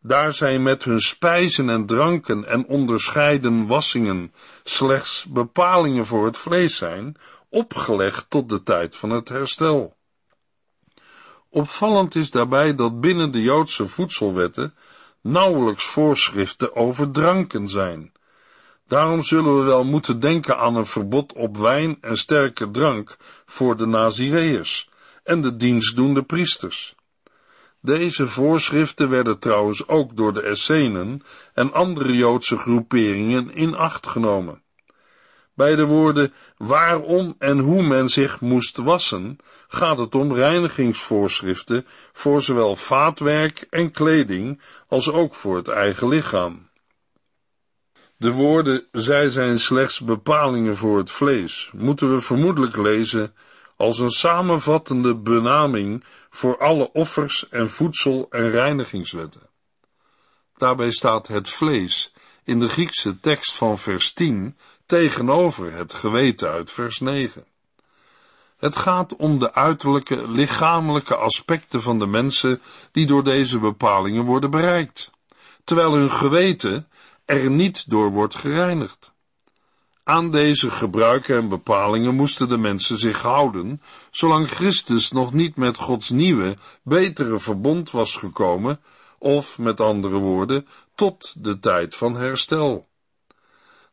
daar 0.01 0.33
zij 0.33 0.59
met 0.59 0.83
hun 0.83 0.99
spijzen 0.99 1.69
en 1.69 1.85
dranken 1.85 2.45
en 2.45 2.67
onderscheiden 2.67 3.67
wassingen 3.67 4.33
slechts 4.63 5.25
bepalingen 5.25 6.05
voor 6.05 6.25
het 6.25 6.37
vlees 6.37 6.77
zijn, 6.77 7.15
opgelegd 7.49 8.29
tot 8.29 8.49
de 8.49 8.63
tijd 8.63 8.95
van 8.95 9.09
het 9.09 9.29
herstel. 9.29 9.95
Opvallend 11.49 12.15
is 12.15 12.31
daarbij 12.31 12.75
dat 12.75 13.01
binnen 13.01 13.31
de 13.31 13.41
Joodse 13.41 13.87
voedselwetten 13.87 14.73
nauwelijks 15.21 15.83
voorschriften 15.83 16.75
over 16.75 17.11
dranken 17.11 17.69
zijn. 17.69 18.11
Daarom 18.87 19.21
zullen 19.21 19.57
we 19.57 19.63
wel 19.63 19.83
moeten 19.83 20.19
denken 20.19 20.57
aan 20.57 20.75
een 20.75 20.85
verbod 20.85 21.33
op 21.33 21.57
wijn 21.57 21.97
en 22.01 22.17
sterke 22.17 22.71
drank 22.71 23.17
voor 23.45 23.77
de 23.77 23.85
Nazireërs 23.85 24.89
en 25.23 25.41
de 25.41 25.55
dienstdoende 25.55 26.23
priesters. 26.23 26.95
Deze 27.81 28.27
voorschriften 28.27 29.09
werden 29.09 29.39
trouwens 29.39 29.87
ook 29.87 30.15
door 30.15 30.33
de 30.33 30.41
Essenen 30.41 31.21
en 31.53 31.73
andere 31.73 32.13
Joodse 32.13 32.57
groeperingen 32.57 33.51
in 33.51 33.75
acht 33.75 34.07
genomen. 34.07 34.61
Bij 35.53 35.75
de 35.75 35.85
woorden 35.85 36.33
waarom 36.57 37.35
en 37.37 37.59
hoe 37.59 37.83
men 37.83 38.09
zich 38.09 38.39
moest 38.39 38.77
wassen, 38.77 39.37
gaat 39.73 39.97
het 39.97 40.15
om 40.15 40.33
reinigingsvoorschriften 40.33 41.85
voor 42.13 42.41
zowel 42.41 42.75
vaatwerk 42.75 43.67
en 43.69 43.91
kleding 43.91 44.61
als 44.87 45.11
ook 45.11 45.35
voor 45.35 45.55
het 45.55 45.67
eigen 45.67 46.07
lichaam. 46.07 46.69
De 48.17 48.31
woorden 48.31 48.85
zij 48.91 49.29
zijn 49.29 49.59
slechts 49.59 49.99
bepalingen 49.99 50.77
voor 50.77 50.97
het 50.97 51.11
vlees, 51.11 51.71
moeten 51.75 52.13
we 52.13 52.21
vermoedelijk 52.21 52.75
lezen 52.75 53.33
als 53.75 53.99
een 53.99 54.09
samenvattende 54.09 55.15
benaming 55.15 56.03
voor 56.29 56.57
alle 56.57 56.91
offers 56.91 57.49
en 57.49 57.69
voedsel- 57.69 58.27
en 58.29 58.49
reinigingswetten. 58.49 59.49
Daarbij 60.57 60.91
staat 60.91 61.27
het 61.27 61.49
vlees 61.49 62.13
in 62.43 62.59
de 62.59 62.69
Griekse 62.69 63.19
tekst 63.19 63.53
van 63.53 63.77
vers 63.77 64.13
10 64.13 64.57
tegenover 64.85 65.73
het 65.73 65.93
geweten 65.93 66.49
uit 66.49 66.71
vers 66.71 66.99
9. 66.99 67.45
Het 68.61 68.75
gaat 68.75 69.15
om 69.15 69.39
de 69.39 69.53
uiterlijke, 69.53 70.31
lichamelijke 70.31 71.15
aspecten 71.15 71.81
van 71.81 71.99
de 71.99 72.05
mensen 72.05 72.61
die 72.91 73.05
door 73.05 73.23
deze 73.23 73.59
bepalingen 73.59 74.23
worden 74.23 74.51
bereikt, 74.51 75.11
terwijl 75.63 75.93
hun 75.93 76.11
geweten 76.11 76.87
er 77.25 77.49
niet 77.49 77.89
door 77.89 78.11
wordt 78.11 78.35
gereinigd. 78.35 79.13
Aan 80.03 80.31
deze 80.31 80.71
gebruiken 80.71 81.37
en 81.37 81.49
bepalingen 81.49 82.15
moesten 82.15 82.49
de 82.49 82.57
mensen 82.57 82.97
zich 82.97 83.21
houden, 83.21 83.81
zolang 84.11 84.49
Christus 84.49 85.11
nog 85.11 85.33
niet 85.33 85.55
met 85.55 85.77
Gods 85.77 86.09
nieuwe, 86.09 86.57
betere 86.83 87.39
verbond 87.39 87.91
was 87.91 88.15
gekomen, 88.15 88.79
of 89.17 89.57
met 89.57 89.79
andere 89.79 90.17
woorden, 90.17 90.67
tot 90.95 91.33
de 91.37 91.59
tijd 91.59 91.95
van 91.95 92.15
herstel. 92.15 92.87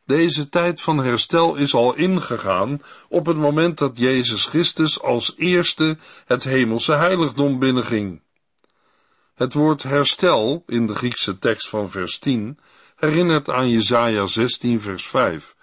Deze 0.09 0.49
tijd 0.49 0.81
van 0.81 0.99
herstel 0.99 1.55
is 1.55 1.75
al 1.75 1.95
ingegaan 1.95 2.83
op 3.09 3.27
het 3.27 3.37
moment 3.37 3.79
dat 3.79 3.99
Jezus 3.99 4.45
Christus 4.45 5.03
als 5.03 5.35
eerste 5.37 5.99
het 6.27 6.45
hemelse 6.45 6.97
heiligdom 6.97 7.59
binnenging. 7.59 8.21
Het 9.35 9.53
woord 9.53 9.83
herstel 9.83 10.63
in 10.67 10.87
de 10.87 10.95
Griekse 10.95 11.39
tekst 11.39 11.69
van 11.69 11.91
vers 11.91 12.19
10 12.19 12.59
herinnert 12.97 13.51
aan 13.51 13.71
Jesaja 13.71 14.27
16 14.27 14.81
vers 14.81 15.07
5 15.07 15.57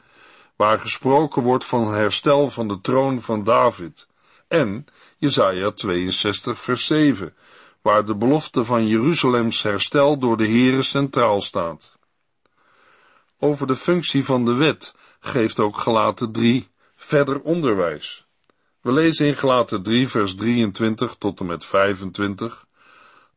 waar 0.55 0.79
gesproken 0.79 1.41
wordt 1.41 1.65
van 1.65 1.93
herstel 1.93 2.49
van 2.49 2.67
de 2.67 2.81
troon 2.81 3.21
van 3.21 3.43
David, 3.43 4.07
en 4.47 4.85
Jesaja 5.17 5.71
62 5.71 6.59
vers 6.59 6.85
7, 6.85 7.35
waar 7.81 8.05
de 8.05 8.15
belofte 8.15 8.63
van 8.63 8.87
Jeruzalems 8.87 9.61
herstel 9.61 10.17
door 10.17 10.37
de 10.37 10.47
Here 10.47 10.81
centraal 10.81 11.41
staat. 11.41 11.94
Over 13.45 13.67
de 13.67 13.75
functie 13.75 14.23
van 14.25 14.45
de 14.45 14.53
wet 14.53 14.95
geeft 15.19 15.59
ook 15.59 15.77
Gelaten 15.77 16.31
3 16.31 16.67
verder 16.95 17.41
onderwijs. 17.41 18.25
We 18.81 18.91
lezen 18.91 19.27
in 19.27 19.35
Gelaten 19.35 19.83
3 19.83 20.07
vers 20.07 20.35
23 20.35 21.15
tot 21.17 21.39
en 21.39 21.45
met 21.45 21.65
25. 21.65 22.65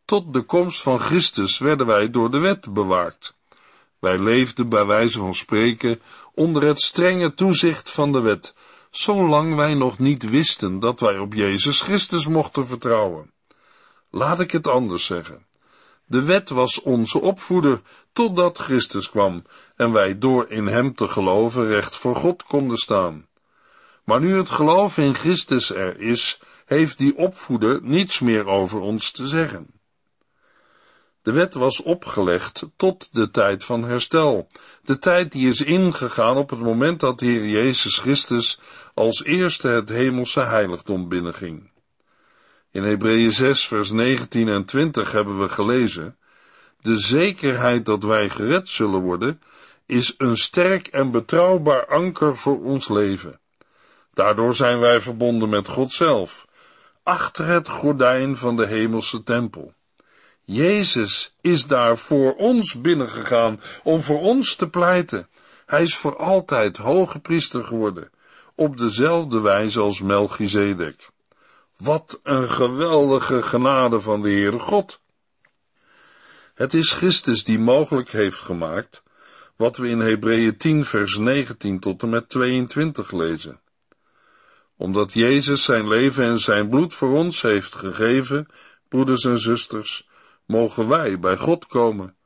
Tot 0.04 0.32
de 0.32 0.42
komst 0.42 0.82
van 0.82 1.00
Christus 1.00 1.58
werden 1.58 1.86
wij 1.86 2.10
door 2.10 2.30
de 2.30 2.38
wet 2.38 2.72
bewaakt. 2.72 3.36
Wij 3.98 4.18
leefden 4.18 4.68
bij 4.68 4.86
wijze 4.86 5.18
van 5.18 5.34
spreken 5.34 6.00
onder 6.34 6.62
het 6.62 6.80
strenge 6.80 7.34
toezicht 7.34 7.90
van 7.90 8.12
de 8.12 8.20
wet, 8.20 8.54
zolang 8.90 9.54
wij 9.54 9.74
nog 9.74 9.98
niet 9.98 10.30
wisten 10.30 10.80
dat 10.80 11.00
wij 11.00 11.18
op 11.18 11.34
Jezus 11.34 11.80
Christus 11.80 12.26
mochten 12.26 12.66
vertrouwen. 12.66 13.32
Laat 14.10 14.40
ik 14.40 14.50
het 14.50 14.66
anders 14.66 15.04
zeggen. 15.04 15.47
De 16.10 16.22
wet 16.22 16.48
was 16.48 16.82
onze 16.82 17.20
opvoeder 17.20 17.80
totdat 18.12 18.58
Christus 18.58 19.10
kwam 19.10 19.44
en 19.76 19.92
wij 19.92 20.18
door 20.18 20.50
in 20.50 20.66
Hem 20.66 20.94
te 20.94 21.08
geloven 21.08 21.66
recht 21.66 21.96
voor 21.96 22.16
God 22.16 22.42
konden 22.42 22.76
staan. 22.76 23.26
Maar 24.04 24.20
nu 24.20 24.36
het 24.36 24.50
geloof 24.50 24.98
in 24.98 25.14
Christus 25.14 25.74
er 25.74 26.00
is, 26.00 26.40
heeft 26.66 26.98
die 26.98 27.16
opvoeder 27.16 27.82
niets 27.82 28.18
meer 28.18 28.46
over 28.46 28.80
ons 28.80 29.10
te 29.10 29.26
zeggen. 29.26 29.66
De 31.22 31.32
wet 31.32 31.54
was 31.54 31.82
opgelegd 31.82 32.66
tot 32.76 33.08
de 33.12 33.30
tijd 33.30 33.64
van 33.64 33.84
herstel, 33.84 34.48
de 34.82 34.98
tijd 34.98 35.32
die 35.32 35.48
is 35.48 35.60
ingegaan 35.60 36.36
op 36.36 36.50
het 36.50 36.60
moment 36.60 37.00
dat 37.00 37.18
de 37.18 37.26
Heer 37.26 37.46
Jezus 37.46 37.98
Christus 37.98 38.60
als 38.94 39.24
eerste 39.24 39.68
het 39.68 39.88
hemelse 39.88 40.40
heiligdom 40.40 41.08
binnenging. 41.08 41.70
In 42.78 42.84
Hebreeën 42.84 43.32
6 43.32 43.66
vers 43.66 43.90
19 43.90 44.48
en 44.48 44.64
20 44.64 45.12
hebben 45.12 45.40
we 45.40 45.48
gelezen, 45.48 46.16
de 46.80 46.98
zekerheid 46.98 47.86
dat 47.86 48.02
wij 48.02 48.28
gered 48.28 48.68
zullen 48.68 49.00
worden, 49.00 49.42
is 49.86 50.14
een 50.18 50.36
sterk 50.36 50.86
en 50.86 51.10
betrouwbaar 51.10 51.86
anker 51.86 52.36
voor 52.36 52.64
ons 52.64 52.88
leven. 52.88 53.40
Daardoor 54.14 54.54
zijn 54.54 54.78
wij 54.78 55.00
verbonden 55.00 55.48
met 55.48 55.68
God 55.68 55.92
zelf, 55.92 56.46
achter 57.02 57.46
het 57.46 57.68
gordijn 57.68 58.36
van 58.36 58.56
de 58.56 58.66
hemelse 58.66 59.22
tempel. 59.22 59.72
Jezus 60.44 61.34
is 61.40 61.66
daar 61.66 61.98
voor 61.98 62.34
ons 62.34 62.80
binnengegaan 62.80 63.60
om 63.82 64.02
voor 64.02 64.20
ons 64.20 64.54
te 64.54 64.68
pleiten. 64.68 65.28
Hij 65.66 65.82
is 65.82 65.96
voor 65.96 66.16
altijd 66.16 66.76
hoge 66.76 67.18
priester 67.18 67.64
geworden, 67.64 68.10
op 68.54 68.76
dezelfde 68.76 69.40
wijze 69.40 69.80
als 69.80 70.00
Melchizedek. 70.00 71.10
Wat 71.82 72.20
een 72.22 72.48
geweldige 72.48 73.42
genade 73.42 74.00
van 74.00 74.22
de 74.22 74.28
Heere 74.28 74.58
God. 74.58 75.00
Het 76.54 76.74
is 76.74 76.92
Christus 76.92 77.44
die 77.44 77.58
mogelijk 77.58 78.10
heeft 78.10 78.38
gemaakt 78.38 79.02
wat 79.56 79.76
we 79.76 79.88
in 79.88 80.00
Hebreeën 80.00 80.56
10 80.56 80.84
vers 80.84 81.16
19 81.16 81.80
tot 81.80 82.02
en 82.02 82.08
met 82.08 82.28
22 82.28 83.12
lezen. 83.12 83.60
Omdat 84.76 85.12
Jezus 85.12 85.64
zijn 85.64 85.88
leven 85.88 86.24
en 86.24 86.38
zijn 86.38 86.68
bloed 86.68 86.94
voor 86.94 87.16
ons 87.16 87.42
heeft 87.42 87.74
gegeven, 87.74 88.46
broeders 88.88 89.24
en 89.24 89.38
zusters, 89.38 90.08
mogen 90.46 90.88
wij 90.88 91.18
bij 91.18 91.36
God 91.36 91.66
komen. 91.66 92.16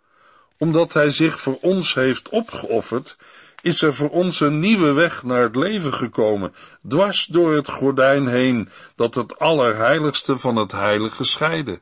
Omdat 0.59 0.93
Hij 0.93 1.11
zich 1.11 1.41
voor 1.41 1.59
ons 1.61 1.95
heeft 1.95 2.29
opgeofferd, 2.29 3.17
is 3.62 3.83
er 3.83 3.95
voor 3.95 4.11
ons 4.11 4.40
een 4.40 4.59
nieuwe 4.59 4.92
weg 4.92 5.23
naar 5.23 5.42
het 5.42 5.57
leven 5.57 5.95
gekomen, 5.95 6.54
dwars 6.88 7.26
door 7.26 7.54
het 7.54 7.69
gordijn 7.69 8.26
heen, 8.26 8.69
dat 8.97 9.14
het 9.14 9.38
allerheiligste 9.38 10.38
van 10.38 10.57
het 10.57 10.73
heilige 10.73 11.25
scheidde. 11.25 11.81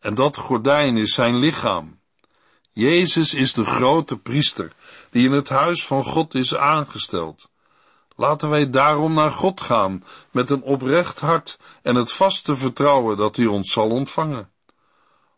En 0.00 0.14
dat 0.14 0.36
gordijn 0.36 0.96
is 0.96 1.14
zijn 1.14 1.36
lichaam. 1.36 1.98
Jezus 2.72 3.34
is 3.34 3.52
de 3.52 3.64
grote 3.64 4.16
priester, 4.16 4.72
die 5.10 5.28
in 5.28 5.32
het 5.32 5.48
huis 5.48 5.86
van 5.86 6.04
God 6.04 6.34
is 6.34 6.56
aangesteld. 6.56 7.48
Laten 8.16 8.50
wij 8.50 8.70
daarom 8.70 9.14
naar 9.14 9.30
God 9.30 9.60
gaan, 9.60 10.04
met 10.30 10.50
een 10.50 10.62
oprecht 10.62 11.20
hart 11.20 11.58
en 11.82 11.94
het 11.94 12.12
vaste 12.12 12.56
vertrouwen 12.56 13.16
dat 13.16 13.36
hij 13.36 13.46
ons 13.46 13.72
zal 13.72 13.90
ontvangen 13.90 14.50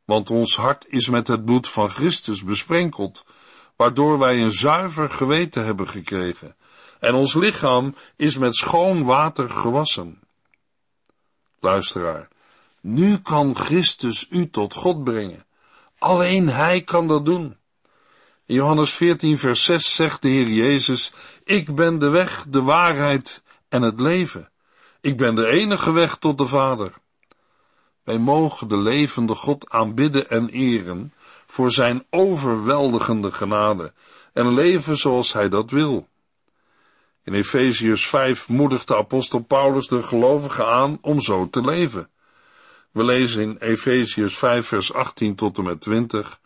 want 0.08 0.30
ons 0.30 0.56
hart 0.56 0.86
is 0.88 1.08
met 1.08 1.28
het 1.28 1.44
bloed 1.44 1.68
van 1.68 1.90
Christus 1.90 2.44
besprenkeld, 2.44 3.24
waardoor 3.78 4.18
wij 4.18 4.42
een 4.42 4.52
zuiver 4.52 5.10
geweten 5.10 5.64
hebben 5.64 5.88
gekregen, 5.88 6.56
en 7.00 7.14
ons 7.14 7.34
lichaam 7.34 7.94
is 8.16 8.36
met 8.36 8.54
schoon 8.56 9.04
water 9.04 9.50
gewassen. 9.50 10.20
Luisteraar, 11.60 12.28
nu 12.80 13.18
kan 13.18 13.56
Christus 13.56 14.26
u 14.30 14.50
tot 14.50 14.74
God 14.74 15.04
brengen. 15.04 15.44
Alleen 15.98 16.48
Hij 16.48 16.82
kan 16.82 17.08
dat 17.08 17.24
doen. 17.24 17.56
In 18.46 18.54
Johannes 18.54 18.92
14, 18.92 19.38
vers 19.38 19.64
6 19.64 19.94
zegt 19.94 20.22
de 20.22 20.28
Heer 20.28 20.48
Jezus, 20.48 21.12
Ik 21.44 21.74
ben 21.74 21.98
de 21.98 22.08
weg, 22.08 22.44
de 22.48 22.62
waarheid 22.62 23.42
en 23.68 23.82
het 23.82 24.00
leven. 24.00 24.50
Ik 25.00 25.16
ben 25.16 25.34
de 25.34 25.46
enige 25.46 25.92
weg 25.92 26.16
tot 26.16 26.38
de 26.38 26.46
Vader. 26.46 26.92
Wij 28.04 28.18
mogen 28.18 28.68
de 28.68 28.78
levende 28.78 29.34
God 29.34 29.70
aanbidden 29.70 30.30
en 30.30 30.48
eren 30.48 31.12
voor 31.50 31.72
zijn 31.72 32.04
overweldigende 32.10 33.30
genade 33.30 33.92
en 34.32 34.54
leven 34.54 34.96
zoals 34.96 35.32
hij 35.32 35.48
dat 35.48 35.70
wil. 35.70 36.08
In 37.24 37.34
Efeziërs 37.34 38.06
5 38.06 38.48
moedigt 38.48 38.88
de 38.88 38.96
apostel 38.96 39.38
Paulus 39.38 39.88
de 39.88 40.02
gelovigen 40.02 40.66
aan 40.66 40.98
om 41.00 41.20
zo 41.20 41.50
te 41.50 41.60
leven. 41.60 42.10
We 42.92 43.04
lezen 43.04 43.42
in 43.42 43.56
Efeziërs 43.56 44.36
5 44.36 44.66
vers 44.66 44.92
18 44.92 45.34
tot 45.34 45.58
en 45.58 45.64
met 45.64 45.80
20. 45.80 46.40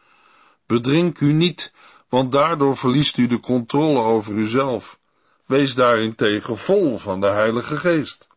Bedrink 0.67 1.21
u 1.21 1.33
niet, 1.33 1.73
want 2.09 2.33
daardoor 2.33 2.77
verliest 2.77 3.17
u 3.17 3.27
de 3.27 3.41
controle 3.41 4.01
over 4.01 4.33
uzelf. 4.33 4.99
Wees 5.47 5.75
daarentegen 5.75 6.57
vol 6.57 6.99
van 6.99 7.21
de 7.21 7.27
Heilige 7.27 7.77
Geest. 7.77 8.29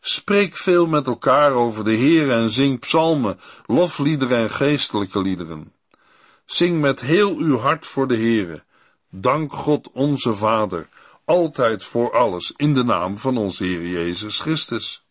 Spreek 0.00 0.56
veel 0.56 0.86
met 0.86 1.06
elkaar 1.06 1.52
over 1.52 1.84
de 1.84 1.92
Heer 1.94 2.30
en 2.30 2.50
zing 2.50 2.80
psalmen, 2.80 3.40
lofliederen 3.66 4.38
en 4.38 4.50
geestelijke 4.50 5.20
liederen. 5.20 5.72
Zing 6.44 6.80
met 6.80 7.00
heel 7.00 7.36
uw 7.36 7.58
hart 7.58 7.86
voor 7.86 8.08
de 8.08 8.16
Heere. 8.16 8.64
Dank 9.10 9.52
God 9.52 9.90
onze 9.90 10.34
Vader, 10.34 10.88
altijd 11.24 11.84
voor 11.84 12.12
alles, 12.12 12.52
in 12.56 12.74
de 12.74 12.84
naam 12.84 13.18
van 13.18 13.36
onze 13.36 13.64
Heer 13.64 13.86
Jezus 13.86 14.40
Christus. 14.40 15.06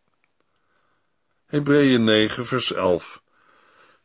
Hebreeën 1.45 2.03
9 2.03 2.45
vers 2.45 2.73
11 2.73 3.21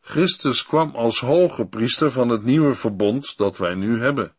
Christus 0.01 0.65
kwam 0.65 0.95
als 0.95 1.19
hoge 1.19 1.65
priester 1.65 2.11
van 2.11 2.29
het 2.29 2.43
nieuwe 2.43 2.73
verbond 2.73 3.37
dat 3.37 3.57
wij 3.57 3.75
nu 3.75 3.99
hebben. 4.01 4.33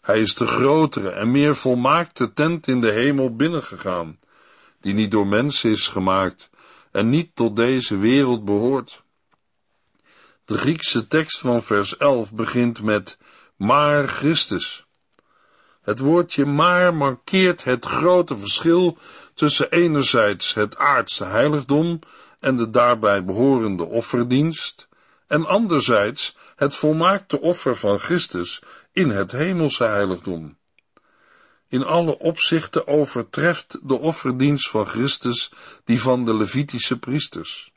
Hij 0.00 0.20
is 0.20 0.34
de 0.34 0.46
grotere 0.46 1.10
en 1.10 1.30
meer 1.30 1.56
volmaakte 1.56 2.32
tent 2.32 2.66
in 2.66 2.80
de 2.80 2.92
hemel 2.92 3.36
binnengegaan, 3.36 4.18
die 4.80 4.94
niet 4.94 5.10
door 5.10 5.26
mensen 5.26 5.70
is 5.70 5.88
gemaakt 5.88 6.50
en 6.92 7.08
niet 7.08 7.30
tot 7.34 7.56
deze 7.56 7.96
wereld 7.96 8.44
behoort. 8.44 9.02
De 10.46 10.58
Griekse 10.58 11.06
tekst 11.06 11.38
van 11.38 11.62
vers 11.62 11.96
11 11.96 12.32
begint 12.32 12.82
met 12.82 13.18
maar 13.56 14.08
Christus. 14.08 14.86
Het 15.82 15.98
woordje 15.98 16.44
maar 16.44 16.94
markeert 16.94 17.64
het 17.64 17.84
grote 17.84 18.36
verschil 18.36 18.98
tussen 19.34 19.70
enerzijds 19.70 20.54
het 20.54 20.78
aardse 20.78 21.24
heiligdom 21.24 21.98
en 22.40 22.56
de 22.56 22.70
daarbij 22.70 23.24
behorende 23.24 23.84
offerdienst, 23.84 24.88
en 25.26 25.46
anderzijds 25.46 26.36
het 26.56 26.74
volmaakte 26.74 27.40
offer 27.40 27.76
van 27.76 27.98
Christus 27.98 28.62
in 28.92 29.10
het 29.10 29.32
hemelse 29.32 29.84
heiligdom. 29.84 30.56
In 31.68 31.84
alle 31.84 32.18
opzichten 32.18 32.86
overtreft 32.86 33.78
de 33.82 33.94
offerdienst 33.94 34.70
van 34.70 34.86
Christus 34.86 35.52
die 35.84 36.00
van 36.00 36.24
de 36.24 36.34
Levitische 36.34 36.98
priesters. 36.98 37.74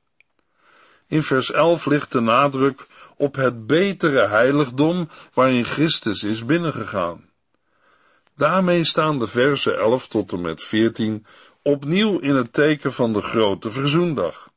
In 1.10 1.24
vers 1.24 1.52
11 1.52 1.86
ligt 1.86 2.12
de 2.12 2.20
nadruk 2.20 2.88
op 3.16 3.36
het 3.36 3.68
betere 3.68 4.28
heiligdom 4.28 5.10
waarin 5.34 5.66
Christus 5.66 6.24
is 6.24 6.46
binnengegaan. 6.46 7.30
Daarmee 8.36 8.84
staan 8.84 9.20
de 9.20 9.28
versen 9.28 9.78
11 9.78 10.08
tot 10.08 10.32
en 10.32 10.42
met 10.42 10.64
14 10.64 11.26
opnieuw 11.62 12.18
in 12.18 12.36
het 12.36 12.54
teken 12.54 12.94
van 12.94 13.14
de 13.14 13.22
grote 13.22 13.72
verzoendag. 13.72 14.50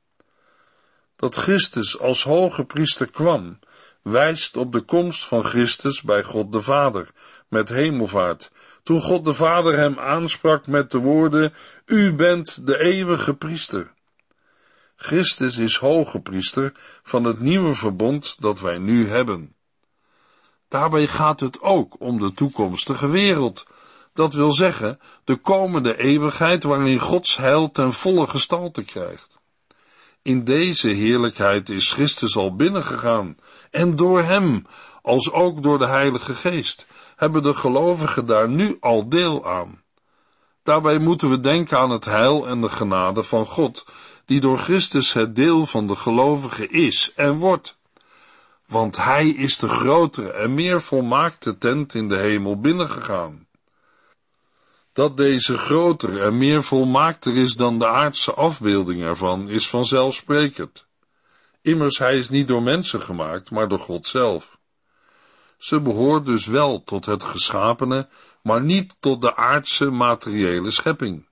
Dat 1.17 1.35
Christus 1.37 1.99
als 1.99 2.25
hoge 2.25 2.65
priester 2.65 3.11
kwam, 3.11 3.59
wijst 4.03 4.57
op 4.57 4.73
de 4.73 4.81
komst 4.81 5.25
van 5.25 5.45
Christus 5.45 6.03
bij 6.03 6.23
God 6.23 6.53
de 6.53 6.63
Vader, 6.63 7.09
met 7.49 7.69
hemelvaart, 7.69 8.51
toen 8.83 9.01
God 9.01 9.25
de 9.25 9.33
Vader 9.33 9.77
hem 9.77 9.99
aansprak 9.99 10.67
met 10.67 10.91
de 10.91 10.99
woorden, 10.99 11.55
U 11.87 12.15
bent 12.15 12.67
de 12.67 12.79
eeuwige 12.79 13.35
priester. 13.35 13.93
Christus 15.03 15.59
is 15.59 15.77
hoge 15.77 16.21
priester 16.21 16.73
van 17.03 17.25
het 17.25 17.41
nieuwe 17.41 17.75
verbond 17.75 18.37
dat 18.41 18.61
wij 18.61 18.79
nu 18.79 19.09
hebben. 19.09 19.55
Daarbij 20.69 21.07
gaat 21.07 21.41
het 21.41 21.61
ook 21.61 21.97
om 21.99 22.19
de 22.19 22.33
toekomstige 22.33 23.09
wereld, 23.09 23.67
dat 24.15 24.35
wil 24.35 24.55
zeggen 24.55 25.01
de 25.25 25.37
komende 25.37 25.97
eeuwigheid 25.97 26.63
waarin 26.63 26.99
Gods 26.99 27.37
heil 27.37 27.71
ten 27.71 27.93
volle 27.93 28.27
gestalte 28.27 28.83
krijgt. 28.83 29.39
In 30.23 30.45
deze 30.45 30.89
heerlijkheid 30.89 31.69
is 31.69 31.93
Christus 31.93 32.37
al 32.37 32.57
binnengegaan 32.57 33.37
en 33.71 33.97
door 33.97 34.23
hem, 34.23 34.67
als 35.03 35.33
ook 35.33 35.62
door 35.62 35.79
de 35.79 35.88
Heilige 35.88 36.35
Geest, 36.35 36.87
hebben 37.17 37.43
de 37.43 37.55
gelovigen 37.55 38.27
daar 38.27 38.49
nu 38.49 38.77
al 38.81 39.09
deel 39.09 39.51
aan. 39.51 39.83
Daarbij 40.62 40.99
moeten 40.99 41.31
we 41.31 41.41
denken 41.41 41.79
aan 41.79 41.91
het 41.91 42.05
heil 42.05 42.49
en 42.49 42.61
de 42.61 42.69
genade 42.69 43.23
van 43.23 43.47
God, 43.47 43.87
die 44.33 44.40
door 44.40 44.59
Christus 44.59 45.12
het 45.12 45.37
deel 45.37 45.66
van 45.66 45.87
de 45.87 45.97
gelovigen 45.97 46.71
is 46.71 47.12
en 47.14 47.37
wordt. 47.37 47.79
Want 48.66 48.97
hij 48.97 49.29
is 49.29 49.59
de 49.59 49.68
grotere 49.68 50.33
en 50.33 50.55
meer 50.55 50.81
volmaakte 50.81 51.59
tent 51.59 51.95
in 51.95 52.09
de 52.09 52.16
hemel 52.16 52.61
binnengegaan. 52.61 53.47
Dat 54.92 55.16
deze 55.16 55.59
groter 55.59 56.23
en 56.23 56.38
meer 56.38 56.62
volmaakter 56.62 57.37
is 57.37 57.55
dan 57.55 57.79
de 57.79 57.87
aardse 57.87 58.35
afbeelding 58.35 59.03
ervan, 59.03 59.49
is 59.49 59.68
vanzelfsprekend. 59.68 60.87
Immers, 61.62 61.99
hij 61.99 62.16
is 62.16 62.29
niet 62.29 62.49
door 62.49 62.62
mensen 62.62 63.03
gemaakt, 63.03 63.51
maar 63.51 63.68
door 63.68 63.81
God 63.81 64.07
zelf. 64.07 64.59
Ze 65.59 65.81
behoort 65.81 66.27
dus 66.27 66.47
wel 66.47 66.85
tot 66.85 67.07
het 67.07 67.25
geschapene, 67.25 68.09
maar 68.42 68.62
niet 68.62 68.97
tot 69.01 69.21
de 69.21 69.37
aardse 69.37 69.90
materiële 69.90 70.71
schepping. 70.71 71.27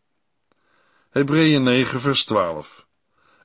Hebreeën 1.10 1.62
9 1.62 2.00
vers 2.00 2.24
12 2.24 2.88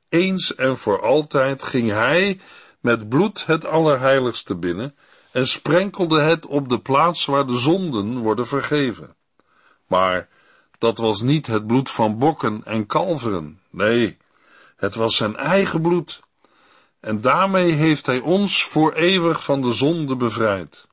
Eens 0.09 0.55
en 0.55 0.77
voor 0.77 1.01
altijd 1.01 1.63
ging 1.63 1.91
hij 1.91 2.39
met 2.79 3.09
bloed 3.09 3.45
het 3.45 3.65
allerheiligste 3.65 4.55
binnen 4.55 4.95
en 5.31 5.47
sprenkelde 5.47 6.21
het 6.21 6.45
op 6.45 6.69
de 6.69 6.79
plaats 6.79 7.25
waar 7.25 7.47
de 7.47 7.57
zonden 7.57 8.17
worden 8.17 8.47
vergeven. 8.47 9.15
Maar 9.87 10.27
dat 10.77 10.97
was 10.97 11.21
niet 11.21 11.47
het 11.47 11.67
bloed 11.67 11.89
van 11.89 12.17
bokken 12.17 12.61
en 12.63 12.85
kalveren, 12.85 13.59
nee, 13.69 14.17
het 14.75 14.95
was 14.95 15.15
zijn 15.15 15.35
eigen 15.35 15.81
bloed. 15.81 16.23
En 16.99 17.21
daarmee 17.21 17.71
heeft 17.71 18.05
hij 18.05 18.19
ons 18.19 18.63
voor 18.63 18.93
eeuwig 18.93 19.43
van 19.43 19.61
de 19.61 19.73
zonde 19.73 20.15
bevrijd. 20.15 20.87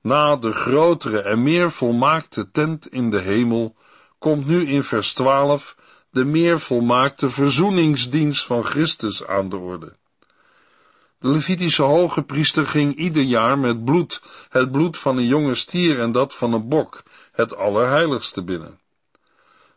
Na 0.00 0.36
de 0.36 0.52
grotere 0.52 1.22
en 1.22 1.42
meer 1.42 1.70
volmaakte 1.70 2.50
tent 2.50 2.88
in 2.92 3.10
de 3.10 3.20
hemel 3.20 3.76
komt 4.18 4.46
nu 4.46 4.66
in 4.66 4.82
vers 4.82 5.12
12 5.12 5.76
de 6.16 6.24
meer 6.24 6.60
volmaakte 6.60 7.30
verzoeningsdienst 7.30 8.46
van 8.46 8.64
Christus 8.64 9.26
aan 9.26 9.48
de 9.48 9.56
orde. 9.56 9.96
De 11.18 11.28
Levitische 11.28 11.82
hoge 11.82 12.22
priester 12.22 12.66
ging 12.66 12.94
ieder 12.94 13.22
jaar 13.22 13.58
met 13.58 13.84
bloed, 13.84 14.22
het 14.48 14.70
bloed 14.72 14.98
van 14.98 15.16
een 15.16 15.26
jonge 15.26 15.54
stier 15.54 16.00
en 16.00 16.12
dat 16.12 16.34
van 16.34 16.52
een 16.52 16.68
bok, 16.68 17.02
het 17.32 17.56
allerheiligste 17.56 18.44
binnen. 18.44 18.80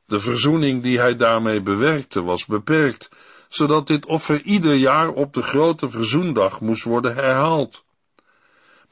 De 0.06 0.20
verzoening 0.20 0.84
die 0.84 1.00
hij 1.00 1.16
daarmee 1.16 1.62
bewerkte 1.62 2.24
was 2.24 2.46
beperkt, 2.46 3.10
zodat 3.50 3.88
dit 3.88 4.06
offer 4.06 4.42
ieder 4.42 4.74
jaar 4.74 5.10
op 5.10 5.34
de 5.34 5.42
grote 5.42 5.90
verzoendag 5.90 6.62
moest 6.62 6.84
worden 6.84 7.16
herhaald. 7.16 7.84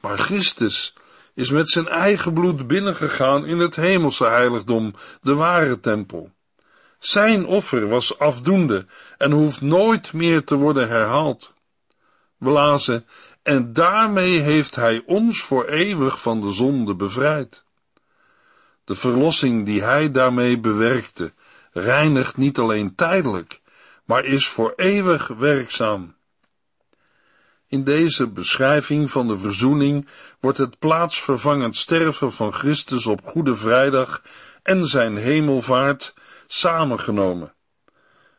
Maar 0.00 0.18
Christus 0.18 0.94
is 1.34 1.50
met 1.50 1.68
zijn 1.68 1.88
eigen 1.88 2.32
bloed 2.32 2.66
binnengegaan 2.66 3.46
in 3.46 3.58
het 3.58 3.76
hemelse 3.76 4.26
heiligdom, 4.26 4.94
de 5.22 5.34
ware 5.34 5.80
tempel. 5.80 6.36
Zijn 6.98 7.46
offer 7.46 7.88
was 7.88 8.18
afdoende 8.18 8.86
en 9.18 9.30
hoeft 9.30 9.60
nooit 9.60 10.12
meer 10.12 10.44
te 10.44 10.56
worden 10.56 10.88
herhaald. 10.88 11.52
We 12.36 13.02
en 13.42 13.72
daarmee 13.72 14.40
heeft 14.40 14.74
hij 14.74 15.02
ons 15.06 15.42
voor 15.42 15.64
eeuwig 15.64 16.20
van 16.20 16.40
de 16.40 16.50
zonde 16.50 16.94
bevrijd. 16.94 17.64
De 18.84 18.94
verlossing 18.94 19.66
die 19.66 19.82
hij 19.82 20.10
daarmee 20.10 20.58
bewerkte, 20.60 21.32
reinigt 21.72 22.36
niet 22.36 22.58
alleen 22.58 22.94
tijdelijk, 22.94 23.60
maar 24.04 24.24
is 24.24 24.48
voor 24.48 24.72
eeuwig 24.76 25.26
werkzaam. 25.26 26.16
In 27.66 27.84
deze 27.84 28.28
beschrijving 28.28 29.10
van 29.10 29.28
de 29.28 29.38
verzoening 29.38 30.08
wordt 30.40 30.58
het 30.58 30.78
plaatsvervangend 30.78 31.76
sterven 31.76 32.32
van 32.32 32.52
Christus 32.52 33.06
op 33.06 33.26
Goede 33.26 33.54
Vrijdag 33.54 34.22
en 34.62 34.84
zijn 34.84 35.16
hemelvaart 35.16 36.14
samengenomen. 36.48 37.52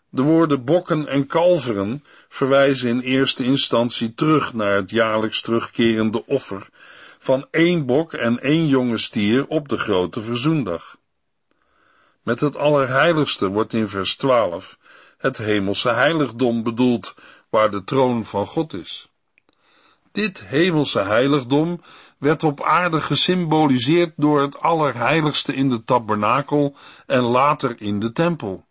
De 0.10 0.22
woorden 0.22 0.64
bokken 0.64 1.08
en 1.08 1.28
kalveren 1.28 2.04
verwijzen 2.30 2.90
in 2.90 3.00
eerste 3.00 3.44
instantie 3.44 4.14
terug 4.14 4.54
naar 4.54 4.76
het 4.76 4.90
jaarlijks 4.90 5.42
terugkerende 5.42 6.26
offer 6.26 6.70
van 7.18 7.48
één 7.52 7.86
bok 7.86 8.14
en 8.14 8.40
één 8.40 8.68
jonge 8.68 8.98
stier 8.98 9.48
op 9.48 9.68
de 9.68 9.78
grote 9.78 10.22
verzoendag. 10.22 10.98
Met 12.24 12.40
het 12.40 12.58
Allerheiligste 12.58 13.48
wordt 13.48 13.74
in 13.74 13.88
vers 13.88 14.16
12 14.16 14.78
het 15.18 15.38
hemelse 15.38 15.94
heiligdom 15.94 16.64
bedoeld, 16.64 17.14
waar 17.50 17.72
de 17.72 17.84
troon 17.84 18.26
van 18.26 18.46
God 18.46 18.74
is. 18.74 19.10
Dit 20.12 20.46
hemelse 20.46 21.02
heiligdom 21.02 21.82
werd 22.20 22.44
op 22.44 22.64
aarde 22.64 23.02
gesymboliseerd 23.02 24.14
door 24.16 24.42
het 24.42 24.60
Allerheiligste 24.60 25.56
in 25.56 25.70
de 25.70 25.84
tabernakel 25.84 26.76
en 27.06 27.22
later 27.22 27.82
in 27.82 28.00
de 28.00 28.12
tempel. 28.12 28.68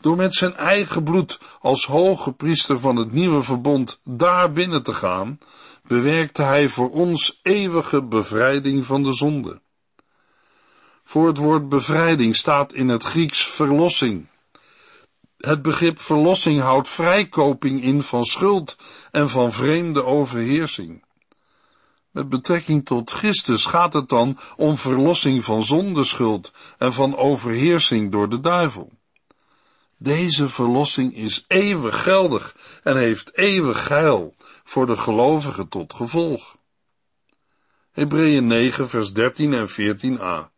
Door 0.00 0.16
met 0.16 0.34
zijn 0.34 0.56
eigen 0.56 1.04
bloed 1.04 1.40
als 1.60 1.86
hoge 1.86 2.32
priester 2.32 2.80
van 2.80 2.96
het 2.96 3.12
nieuwe 3.12 3.42
verbond 3.42 4.00
daar 4.04 4.52
binnen 4.52 4.82
te 4.82 4.94
gaan, 4.94 5.38
bewerkte 5.86 6.42
hij 6.42 6.68
voor 6.68 6.90
ons 6.90 7.40
eeuwige 7.42 8.04
bevrijding 8.04 8.86
van 8.86 9.02
de 9.02 9.12
zonde. 9.12 9.60
Voor 11.02 11.26
het 11.26 11.36
woord 11.36 11.68
bevrijding 11.68 12.36
staat 12.36 12.72
in 12.72 12.88
het 12.88 13.04
Grieks 13.04 13.46
verlossing. 13.46 14.26
Het 15.36 15.62
begrip 15.62 16.00
verlossing 16.00 16.60
houdt 16.60 16.88
vrijkoping 16.88 17.82
in 17.82 18.02
van 18.02 18.24
schuld 18.24 18.78
en 19.10 19.30
van 19.30 19.52
vreemde 19.52 20.04
overheersing. 20.04 21.06
Met 22.18 22.28
betrekking 22.28 22.84
tot 22.84 23.10
Christus 23.10 23.66
gaat 23.66 23.92
het 23.92 24.08
dan 24.08 24.38
om 24.56 24.76
verlossing 24.76 25.44
van 25.44 25.62
zondeschuld 25.62 26.52
en 26.78 26.92
van 26.92 27.16
overheersing 27.16 28.12
door 28.12 28.28
de 28.28 28.40
duivel. 28.40 28.92
Deze 29.96 30.48
verlossing 30.48 31.14
is 31.16 31.44
eeuwig 31.48 32.02
geldig 32.02 32.56
en 32.82 32.96
heeft 32.96 33.36
eeuwig 33.36 33.88
heil 33.88 34.34
voor 34.64 34.86
de 34.86 34.96
gelovigen 34.96 35.68
tot 35.68 35.94
gevolg. 35.94 36.56
Hebreeën 37.92 38.46
9 38.46 38.88
vers 38.88 39.12
13 39.12 39.52
en 39.52 39.68
14a 39.68 40.50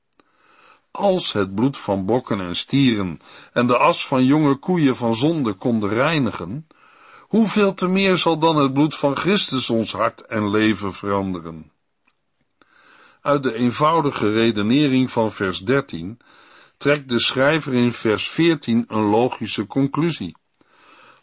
als 0.90 1.33
het 1.33 1.55
bloed 1.55 1.77
van 1.77 2.07
bokken 2.07 2.40
en 2.40 2.57
stieren 2.57 3.20
en 3.53 3.66
de 3.66 3.77
as 3.77 4.07
van 4.07 4.25
jonge 4.25 4.55
koeien 4.55 4.96
van 4.96 5.14
zonde 5.14 5.53
konden 5.53 5.88
reinigen, 5.88 6.66
hoeveel 7.31 7.75
te 7.75 7.88
meer 7.88 8.16
zal 8.16 8.38
dan 8.38 8.57
het 8.57 8.73
bloed 8.73 8.97
van 8.97 9.16
Christus 9.16 9.71
ons 9.71 9.93
hart 9.93 10.27
en 10.27 10.51
leven 10.51 10.93
veranderen? 10.93 11.73
Uit 13.21 13.43
de 13.43 13.55
eenvoudige 13.55 14.33
redenering 14.33 15.11
van 15.11 15.33
vers 15.33 15.59
13 15.59 16.19
trekt 16.77 17.09
de 17.09 17.21
schrijver 17.21 17.75
in 17.75 17.93
vers 17.93 18.29
14 18.29 18.85
een 18.88 19.03
logische 19.03 19.66
conclusie. 19.66 20.37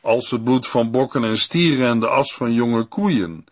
Als 0.02 0.32
het 0.32 0.44
bloed 0.44 0.68
van 0.68 0.92
bokken 0.92 1.24
en 1.24 1.38
stieren 1.38 1.88
en 1.88 2.00
de 2.00 2.08
as 2.08 2.34
van 2.34 2.54
jonge 2.54 2.84
koeien, 2.84 3.46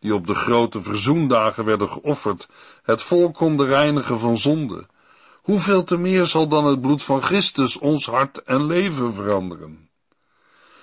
die 0.00 0.14
op 0.14 0.26
de 0.26 0.34
grote 0.34 0.82
verzoendagen 0.82 1.64
werden 1.64 1.88
geofferd, 1.88 2.48
het 2.82 3.02
volk 3.02 3.34
konden 3.34 3.66
reinigen 3.66 4.18
van 4.18 4.36
zonde, 4.36 4.86
hoeveel 5.42 5.84
te 5.84 5.96
meer 5.96 6.26
zal 6.26 6.48
dan 6.48 6.66
het 6.66 6.80
bloed 6.80 7.02
van 7.02 7.22
Christus 7.22 7.78
ons 7.78 8.06
hart 8.06 8.42
en 8.42 8.66
leven 8.66 9.14
veranderen? 9.14 9.89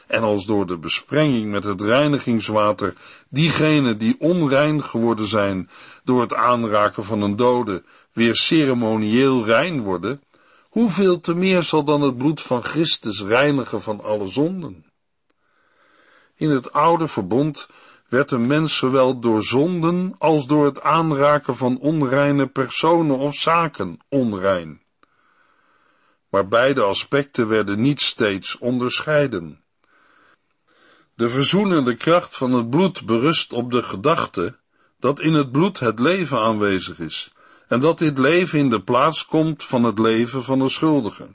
En 0.07 0.23
als 0.23 0.45
door 0.45 0.67
de 0.67 0.77
besprenging 0.77 1.51
met 1.51 1.63
het 1.63 1.81
reinigingswater 1.81 2.93
diegenen 3.29 3.97
die 3.97 4.15
onrein 4.19 4.83
geworden 4.83 5.25
zijn 5.25 5.69
door 6.03 6.21
het 6.21 6.33
aanraken 6.33 7.03
van 7.03 7.21
een 7.21 7.35
dode 7.35 7.83
weer 8.13 8.35
ceremonieel 8.35 9.45
rein 9.45 9.81
worden, 9.81 10.21
hoeveel 10.69 11.19
te 11.19 11.33
meer 11.33 11.63
zal 11.63 11.83
dan 11.83 12.01
het 12.01 12.17
bloed 12.17 12.41
van 12.41 12.63
Christus 12.63 13.21
reinigen 13.21 13.81
van 13.81 14.01
alle 14.01 14.27
zonden? 14.27 14.85
In 16.35 16.49
het 16.49 16.73
oude 16.73 17.07
verbond 17.07 17.69
werd 18.09 18.31
een 18.31 18.47
mens 18.47 18.77
zowel 18.77 19.19
door 19.19 19.43
zonden 19.43 20.15
als 20.17 20.47
door 20.47 20.65
het 20.65 20.81
aanraken 20.81 21.55
van 21.55 21.79
onreine 21.79 22.47
personen 22.47 23.17
of 23.17 23.35
zaken 23.35 23.99
onrein. 24.09 24.81
Maar 26.29 26.47
beide 26.47 26.81
aspecten 26.81 27.47
werden 27.47 27.81
niet 27.81 28.01
steeds 28.01 28.57
onderscheiden. 28.57 29.61
De 31.17 31.29
verzoenende 31.29 31.95
kracht 31.95 32.37
van 32.37 32.51
het 32.51 32.69
bloed 32.69 33.05
berust 33.05 33.53
op 33.53 33.71
de 33.71 33.83
gedachte 33.83 34.55
dat 34.99 35.19
in 35.19 35.33
het 35.33 35.51
bloed 35.51 35.79
het 35.79 35.99
leven 35.99 36.39
aanwezig 36.39 36.99
is 36.99 37.31
en 37.67 37.79
dat 37.79 37.97
dit 37.97 38.17
leven 38.17 38.59
in 38.59 38.69
de 38.69 38.81
plaats 38.81 39.25
komt 39.25 39.63
van 39.63 39.83
het 39.83 39.99
leven 39.99 40.43
van 40.43 40.59
de 40.59 40.69
schuldige. 40.69 41.27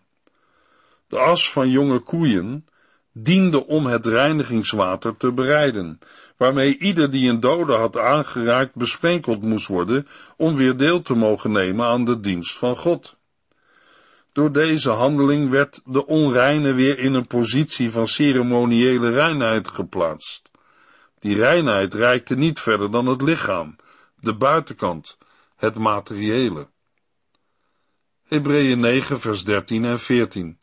De 1.09 1.18
as 1.18 1.51
van 1.51 1.71
jonge 1.71 1.99
koeien 1.99 2.66
diende 3.12 3.66
om 3.66 3.87
het 3.87 4.07
reinigingswater 4.07 5.16
te 5.16 5.33
bereiden, 5.33 5.99
waarmee 6.37 6.79
ieder 6.79 7.11
die 7.11 7.29
een 7.29 7.40
dode 7.40 7.75
had 7.75 7.99
aangeraakt 7.99 8.75
besprenkeld 8.75 9.42
moest 9.42 9.66
worden 9.66 10.07
om 10.37 10.55
weer 10.55 10.77
deel 10.77 11.03
te 11.03 11.14
mogen 11.14 11.53
nemen 11.53 11.87
aan 11.87 12.05
de 12.05 12.21
dienst 12.21 12.59
van 12.59 12.77
God. 12.77 13.16
Door 14.33 14.53
deze 14.53 14.90
handeling 14.90 15.51
werd 15.51 15.81
de 15.85 16.07
onreine 16.07 16.73
weer 16.73 16.99
in 16.99 17.14
een 17.14 17.27
positie 17.27 17.90
van 17.90 18.09
ceremoniële 18.09 19.11
reinheid 19.11 19.68
geplaatst. 19.68 20.51
Die 21.18 21.37
reinheid 21.37 21.95
reikte 21.95 22.35
niet 22.35 22.61
verder 22.61 22.90
dan 22.90 23.07
het 23.07 23.23
lichaam, 23.23 23.77
de 24.21 24.37
buitenkant, 24.37 25.18
het 25.57 25.75
materiële. 25.75 26.68
Hebreeën 28.29 28.81
9 28.81 29.21
vers 29.21 29.45
13 29.45 29.85
en 29.85 30.01
14 30.01 30.59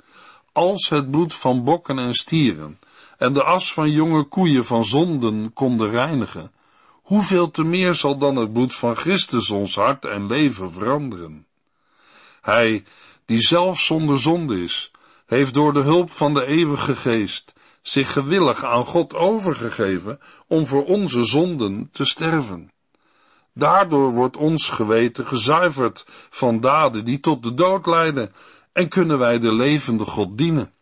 Als 0.52 0.90
het 0.90 1.12
bloed 1.12 1.34
van 1.34 1.64
bokken 1.64 2.00
en 2.00 2.14
stieren 2.14 2.80
en 3.18 3.34
de 3.34 3.44
as 3.44 3.74
van 3.74 3.92
jonge 3.92 4.24
koeien 4.24 4.66
van 4.66 4.86
zonden 4.86 5.54
konden 5.54 5.90
reinigen, 5.90 6.52
hoeveel 6.92 7.52
te 7.52 7.64
meer 7.64 7.94
zal 7.94 8.18
dan 8.18 8.36
het 8.36 8.54
bloed 8.54 8.76
van 8.76 8.96
Christus 8.96 9.50
ons 9.50 9.76
hart 9.76 10.06
en 10.06 10.28
leven 10.28 10.72
veranderen? 10.72 11.48
Hij, 12.42 12.84
die 13.30 13.42
zelf 13.42 13.80
zonder 13.80 14.20
zonde 14.20 14.62
is, 14.62 14.92
heeft 15.26 15.54
door 15.54 15.74
de 15.74 15.82
hulp 15.82 16.12
van 16.12 16.34
de 16.34 16.46
eeuwige 16.46 16.96
geest 16.96 17.54
zich 17.82 18.12
gewillig 18.12 18.66
aan 18.66 18.86
God 18.86 19.14
overgegeven 19.14 20.20
om 20.48 20.66
voor 20.66 20.86
onze 20.86 21.26
zonden 21.26 21.90
te 21.92 22.06
sterven. 22.06 22.72
Daardoor 23.54 24.14
wordt 24.14 24.38
ons 24.38 24.70
geweten 24.70 25.28
gezuiverd 25.28 26.06
van 26.30 26.60
daden 26.60 27.06
die 27.06 27.20
tot 27.20 27.44
de 27.44 27.54
dood 27.54 27.86
leiden 27.86 28.34
en 28.72 28.90
kunnen 28.90 29.18
wij 29.18 29.40
de 29.40 29.54
levende 29.54 30.06
God 30.06 30.38
dienen. 30.38 30.74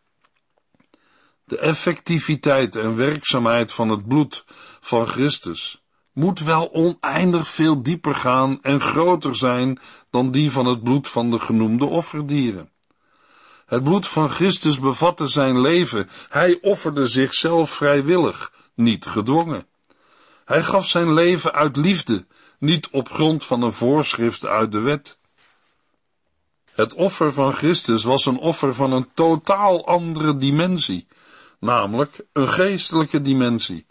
De 1.44 1.58
effectiviteit 1.58 2.76
en 2.76 2.96
werkzaamheid 2.96 3.74
van 3.74 3.90
het 3.90 4.08
bloed 4.08 4.46
van 4.82 5.08
Christus 5.08 5.82
moet 6.18 6.40
wel 6.40 6.74
oneindig 6.74 7.48
veel 7.48 7.82
dieper 7.82 8.16
gaan 8.16 8.60
en 8.62 8.82
groter 8.82 9.36
zijn 9.36 9.80
dan 10.10 10.32
die 10.32 10.52
van 10.52 10.66
het 10.66 10.84
bloed 10.84 11.08
van 11.08 11.32
de 11.32 11.40
genoemde 11.40 11.86
offerdieren. 11.86 12.70
Het 13.66 13.84
bloed 13.84 14.08
van 14.08 14.30
Christus 14.30 14.80
bevatte 14.80 15.28
zijn 15.28 15.62
leven. 15.62 16.10
Hij 16.30 16.58
offerde 16.62 17.08
zichzelf 17.08 17.70
vrijwillig, 17.70 18.52
niet 18.74 19.06
gedwongen. 19.06 19.66
Hij 20.46 20.64
gaf 20.64 20.86
zijn 20.86 21.14
leven 21.14 21.54
uit 21.54 21.76
liefde, 21.76 22.26
niet 22.60 22.90
op 22.92 23.10
grond 23.10 23.44
van 23.44 23.62
een 23.62 23.74
voorschrift 23.74 24.46
uit 24.46 24.72
de 24.72 24.80
wet. 24.80 25.18
Het 26.72 26.94
offer 26.94 27.34
van 27.34 27.54
Christus 27.54 28.04
was 28.04 28.26
een 28.26 28.38
offer 28.38 28.76
van 28.76 28.92
een 28.92 29.08
totaal 29.14 29.86
andere 29.86 30.38
dimensie, 30.38 31.08
namelijk 31.60 32.26
een 32.34 32.48
geestelijke 32.48 33.22
dimensie. 33.22 33.86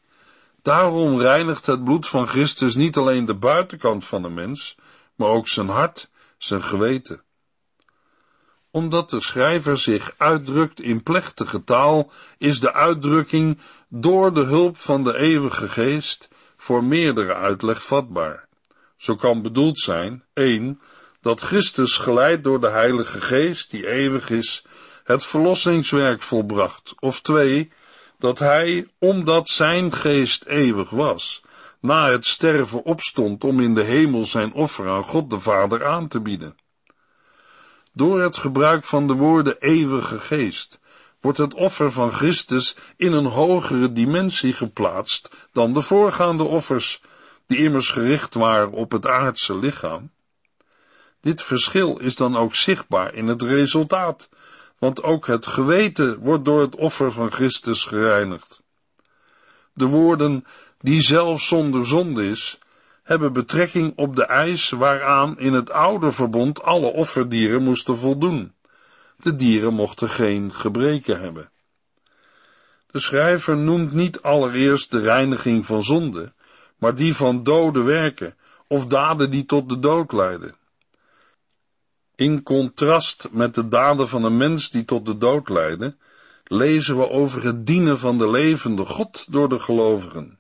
Daarom 0.66 1.20
reinigt 1.20 1.66
het 1.66 1.85
bloed 1.85 2.09
van 2.09 2.26
Christus 2.26 2.74
niet 2.74 2.96
alleen 2.96 3.24
de 3.24 3.35
buitenkant 3.35 4.05
van 4.05 4.22
de 4.22 4.29
mens, 4.29 4.76
maar 5.14 5.29
ook 5.29 5.48
zijn 5.48 5.68
hart, 5.68 6.09
zijn 6.38 6.62
geweten. 6.62 7.22
Omdat 8.70 9.11
de 9.11 9.20
schrijver 9.20 9.79
zich 9.79 10.14
uitdrukt 10.16 10.81
in 10.81 11.02
plechtige 11.02 11.64
taal, 11.64 12.11
is 12.38 12.61
de 12.61 12.72
uitdrukking 12.72 13.59
door 13.88 14.35
de 14.35 14.42
hulp 14.42 14.79
van 14.79 15.05
de 15.05 15.16
eeuwige 15.16 15.68
geest 15.68 16.29
voor 16.57 16.85
meerdere 16.85 17.35
uitleg 17.35 17.85
vatbaar. 17.85 18.48
Zo 18.96 19.14
kan 19.14 19.42
bedoeld 19.42 19.79
zijn, 19.79 20.24
1. 20.33 20.81
dat 21.20 21.40
Christus 21.40 21.98
geleid 21.98 22.44
door 22.44 22.61
de 22.61 22.70
Heilige 22.70 23.20
Geest, 23.20 23.70
die 23.70 23.88
eeuwig 23.88 24.31
is, 24.31 24.64
het 25.05 25.24
verlossingswerk 25.24 26.22
volbracht, 26.22 26.94
of 26.98 27.20
twee, 27.20 27.72
dat 28.26 28.38
hij, 28.38 28.88
omdat 28.98 29.48
zijn 29.48 29.92
geest 29.92 30.44
eeuwig 30.44 30.90
was, 30.90 31.42
na 31.80 32.10
het 32.10 32.26
sterven 32.26 32.82
opstond 32.82 33.44
om 33.44 33.60
in 33.60 33.74
de 33.74 33.82
hemel 33.82 34.24
zijn 34.24 34.52
offer 34.52 34.88
aan 34.88 35.02
God 35.02 35.30
de 35.30 35.40
Vader 35.40 35.86
aan 35.86 36.08
te 36.08 36.20
bieden. 36.20 36.56
Door 37.92 38.20
het 38.20 38.36
gebruik 38.36 38.84
van 38.84 39.06
de 39.06 39.12
woorden 39.12 39.56
eeuwige 39.58 40.20
geest 40.20 40.80
wordt 41.20 41.38
het 41.38 41.54
offer 41.54 41.92
van 41.92 42.12
Christus 42.12 42.76
in 42.96 43.12
een 43.12 43.26
hogere 43.26 43.92
dimensie 43.92 44.52
geplaatst 44.52 45.48
dan 45.52 45.72
de 45.72 45.82
voorgaande 45.82 46.44
offers, 46.44 47.02
die 47.46 47.58
immers 47.58 47.90
gericht 47.90 48.34
waren 48.34 48.72
op 48.72 48.92
het 48.92 49.06
aardse 49.06 49.58
lichaam. 49.58 50.10
Dit 51.20 51.42
verschil 51.42 51.98
is 51.98 52.16
dan 52.16 52.36
ook 52.36 52.54
zichtbaar 52.54 53.14
in 53.14 53.26
het 53.26 53.42
resultaat, 53.42 54.28
want 54.78 55.02
ook 55.02 55.26
het 55.26 55.46
geweten 55.46 56.18
wordt 56.18 56.44
door 56.44 56.60
het 56.60 56.76
offer 56.76 57.12
van 57.12 57.32
Christus 57.32 57.84
gereinigd. 57.84 58.62
De 59.72 59.86
woorden, 59.86 60.44
die 60.78 61.00
zelf 61.00 61.40
zonder 61.40 61.86
zonde 61.86 62.28
is, 62.28 62.58
hebben 63.02 63.32
betrekking 63.32 63.92
op 63.96 64.16
de 64.16 64.24
eis 64.24 64.70
waaraan 64.70 65.38
in 65.38 65.52
het 65.52 65.70
oude 65.70 66.12
verbond 66.12 66.62
alle 66.62 66.92
offerdieren 66.92 67.62
moesten 67.62 67.96
voldoen. 67.96 68.52
De 69.16 69.34
dieren 69.34 69.74
mochten 69.74 70.08
geen 70.08 70.54
gebreken 70.54 71.20
hebben. 71.20 71.50
De 72.90 72.98
schrijver 72.98 73.56
noemt 73.56 73.92
niet 73.92 74.22
allereerst 74.22 74.90
de 74.90 75.00
reiniging 75.00 75.66
van 75.66 75.82
zonde, 75.82 76.32
maar 76.78 76.94
die 76.94 77.16
van 77.16 77.42
dode 77.42 77.82
werken 77.82 78.36
of 78.66 78.86
daden 78.86 79.30
die 79.30 79.44
tot 79.44 79.68
de 79.68 79.78
dood 79.78 80.12
leiden. 80.12 80.54
In 82.16 82.42
contrast 82.42 83.29
met 83.31 83.55
de 83.55 83.68
daden 83.68 84.09
van 84.09 84.24
een 84.24 84.37
mens 84.37 84.70
die 84.70 84.85
tot 84.85 85.07
de 85.07 85.18
dood 85.18 85.48
leiden, 85.48 85.98
lezen 86.44 86.96
we 86.96 87.09
over 87.09 87.44
het 87.44 87.66
dienen 87.66 87.98
van 87.98 88.18
de 88.18 88.31
levende 88.31 88.85
God 88.85 89.26
door 89.29 89.48
de 89.48 89.61
gelovigen. 89.61 90.38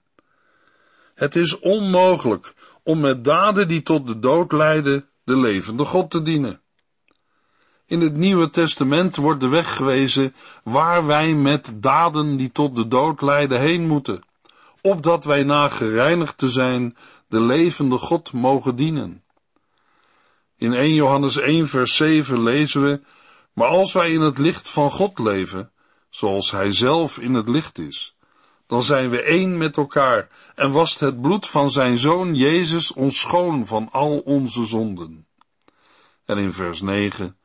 Het 1.14 1.36
is 1.36 1.58
onmogelijk 1.58 2.54
om 2.82 3.00
met 3.00 3.24
daden 3.24 3.68
die 3.68 3.82
tot 3.82 4.06
de 4.06 4.18
dood 4.18 4.52
leiden 4.52 5.08
de 5.24 5.36
levende 5.36 5.84
God 5.84 6.10
te 6.10 6.22
dienen. 6.22 6.60
In 7.86 8.00
het 8.00 8.16
Nieuwe 8.16 8.50
Testament 8.50 9.16
wordt 9.16 9.40
de 9.40 9.48
weg 9.48 9.76
gewezen 9.76 10.34
waar 10.64 11.06
wij 11.06 11.34
met 11.34 11.72
daden 11.74 12.36
die 12.36 12.52
tot 12.52 12.74
de 12.74 12.88
dood 12.88 13.20
leiden 13.20 13.60
heen 13.60 13.86
moeten, 13.86 14.22
opdat 14.80 15.24
wij 15.24 15.42
na 15.42 15.68
gereinigd 15.68 16.38
te 16.38 16.48
zijn 16.48 16.96
de 17.28 17.40
levende 17.40 17.98
God 17.98 18.32
mogen 18.32 18.76
dienen. 18.76 19.22
In 20.58 20.72
1 20.72 20.94
Johannes 20.94 21.36
1 21.36 21.68
vers 21.68 21.96
7 21.96 22.42
lezen 22.42 22.82
we, 22.82 23.00
maar 23.52 23.68
als 23.68 23.92
wij 23.92 24.12
in 24.12 24.20
het 24.20 24.38
licht 24.38 24.70
van 24.70 24.90
God 24.90 25.18
leven, 25.18 25.72
zoals 26.10 26.50
Hij 26.50 26.72
zelf 26.72 27.18
in 27.18 27.34
het 27.34 27.48
licht 27.48 27.78
is, 27.78 28.16
dan 28.66 28.82
zijn 28.82 29.10
we 29.10 29.22
één 29.22 29.56
met 29.56 29.76
elkaar 29.76 30.28
en 30.54 30.70
wast 30.70 31.00
het 31.00 31.20
bloed 31.20 31.48
van 31.48 31.70
Zijn 31.70 31.98
Zoon 31.98 32.34
Jezus 32.34 32.92
ons 32.92 33.18
schoon 33.18 33.66
van 33.66 33.88
al 33.92 34.18
onze 34.18 34.64
zonden. 34.64 35.26
En 36.24 36.38
in 36.38 36.52
vers 36.52 36.80
9, 36.80 37.36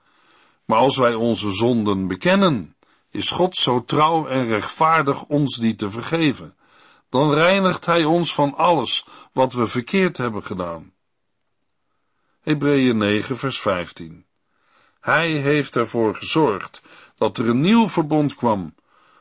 maar 0.65 0.79
als 0.79 0.97
wij 0.97 1.13
onze 1.13 1.53
zonden 1.53 2.07
bekennen, 2.07 2.75
is 3.09 3.31
God 3.31 3.55
zo 3.55 3.83
trouw 3.85 4.27
en 4.27 4.47
rechtvaardig 4.47 5.23
ons 5.23 5.57
die 5.57 5.75
te 5.75 5.89
vergeven. 5.89 6.55
Dan 7.09 7.33
reinigt 7.33 7.85
Hij 7.85 8.03
ons 8.03 8.33
van 8.33 8.55
alles 8.55 9.05
wat 9.33 9.53
we 9.53 9.67
verkeerd 9.67 10.17
hebben 10.17 10.43
gedaan. 10.43 10.90
Hebreeën 12.41 12.97
9 12.97 13.37
vers 13.37 13.59
15 13.59 14.25
Hij 14.99 15.31
heeft 15.31 15.75
ervoor 15.75 16.15
gezorgd 16.15 16.81
dat 17.17 17.37
er 17.37 17.49
een 17.49 17.61
nieuw 17.61 17.87
verbond 17.87 18.35
kwam, 18.35 18.75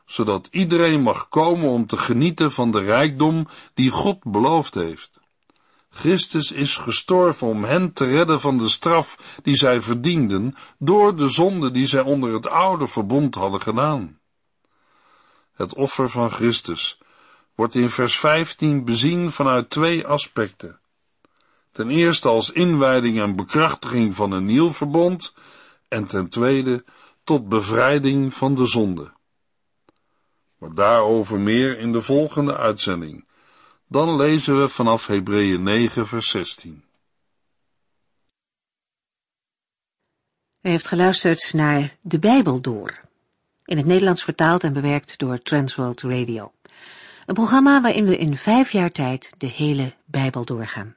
zodat 0.04 0.48
iedereen 0.50 1.00
mag 1.00 1.28
komen 1.28 1.68
om 1.68 1.86
te 1.86 1.96
genieten 1.96 2.52
van 2.52 2.70
de 2.70 2.80
rijkdom 2.80 3.48
die 3.74 3.90
God 3.90 4.24
beloofd 4.24 4.74
heeft. 4.74 5.20
Christus 5.90 6.52
is 6.52 6.76
gestorven 6.76 7.46
om 7.46 7.64
hen 7.64 7.92
te 7.92 8.04
redden 8.04 8.40
van 8.40 8.58
de 8.58 8.68
straf 8.68 9.38
die 9.42 9.56
zij 9.56 9.80
verdienden 9.80 10.54
door 10.78 11.16
de 11.16 11.28
zonde 11.28 11.70
die 11.70 11.86
zij 11.86 12.02
onder 12.02 12.32
het 12.32 12.46
oude 12.46 12.88
verbond 12.88 13.34
hadden 13.34 13.60
gedaan. 13.60 14.18
Het 15.52 15.74
offer 15.74 16.08
van 16.08 16.30
Christus 16.30 16.98
wordt 17.54 17.74
in 17.74 17.90
vers 17.90 18.18
15 18.18 18.84
bezien 18.84 19.32
vanuit 19.32 19.70
twee 19.70 20.06
aspecten. 20.06 20.79
Ten 21.72 21.90
eerste 21.90 22.28
als 22.28 22.52
inwijding 22.52 23.20
en 23.20 23.36
bekrachtiging 23.36 24.14
van 24.14 24.32
een 24.32 24.44
nieuw 24.44 24.70
verbond 24.70 25.34
en 25.88 26.06
ten 26.06 26.28
tweede 26.28 26.84
tot 27.24 27.48
bevrijding 27.48 28.34
van 28.34 28.54
de 28.54 28.66
zonde. 28.66 29.12
Maar 30.58 30.74
daarover 30.74 31.40
meer 31.40 31.78
in 31.78 31.92
de 31.92 32.00
volgende 32.00 32.56
uitzending. 32.56 33.28
Dan 33.88 34.16
lezen 34.16 34.60
we 34.60 34.68
vanaf 34.68 35.06
Hebreeën 35.06 35.62
9 35.62 36.06
vers 36.06 36.28
16. 36.28 36.84
U 40.60 40.68
heeft 40.68 40.88
geluisterd 40.88 41.52
naar 41.52 41.96
De 42.00 42.18
Bijbel 42.18 42.60
Door. 42.60 43.00
In 43.64 43.76
het 43.76 43.86
Nederlands 43.86 44.24
vertaald 44.24 44.64
en 44.64 44.72
bewerkt 44.72 45.18
door 45.18 45.42
Transworld 45.42 46.02
Radio. 46.02 46.52
Een 47.26 47.34
programma 47.34 47.80
waarin 47.80 48.04
we 48.04 48.18
in 48.18 48.36
vijf 48.36 48.70
jaar 48.70 48.90
tijd 48.90 49.32
de 49.38 49.46
hele 49.46 49.94
Bijbel 50.04 50.44
doorgaan. 50.44 50.96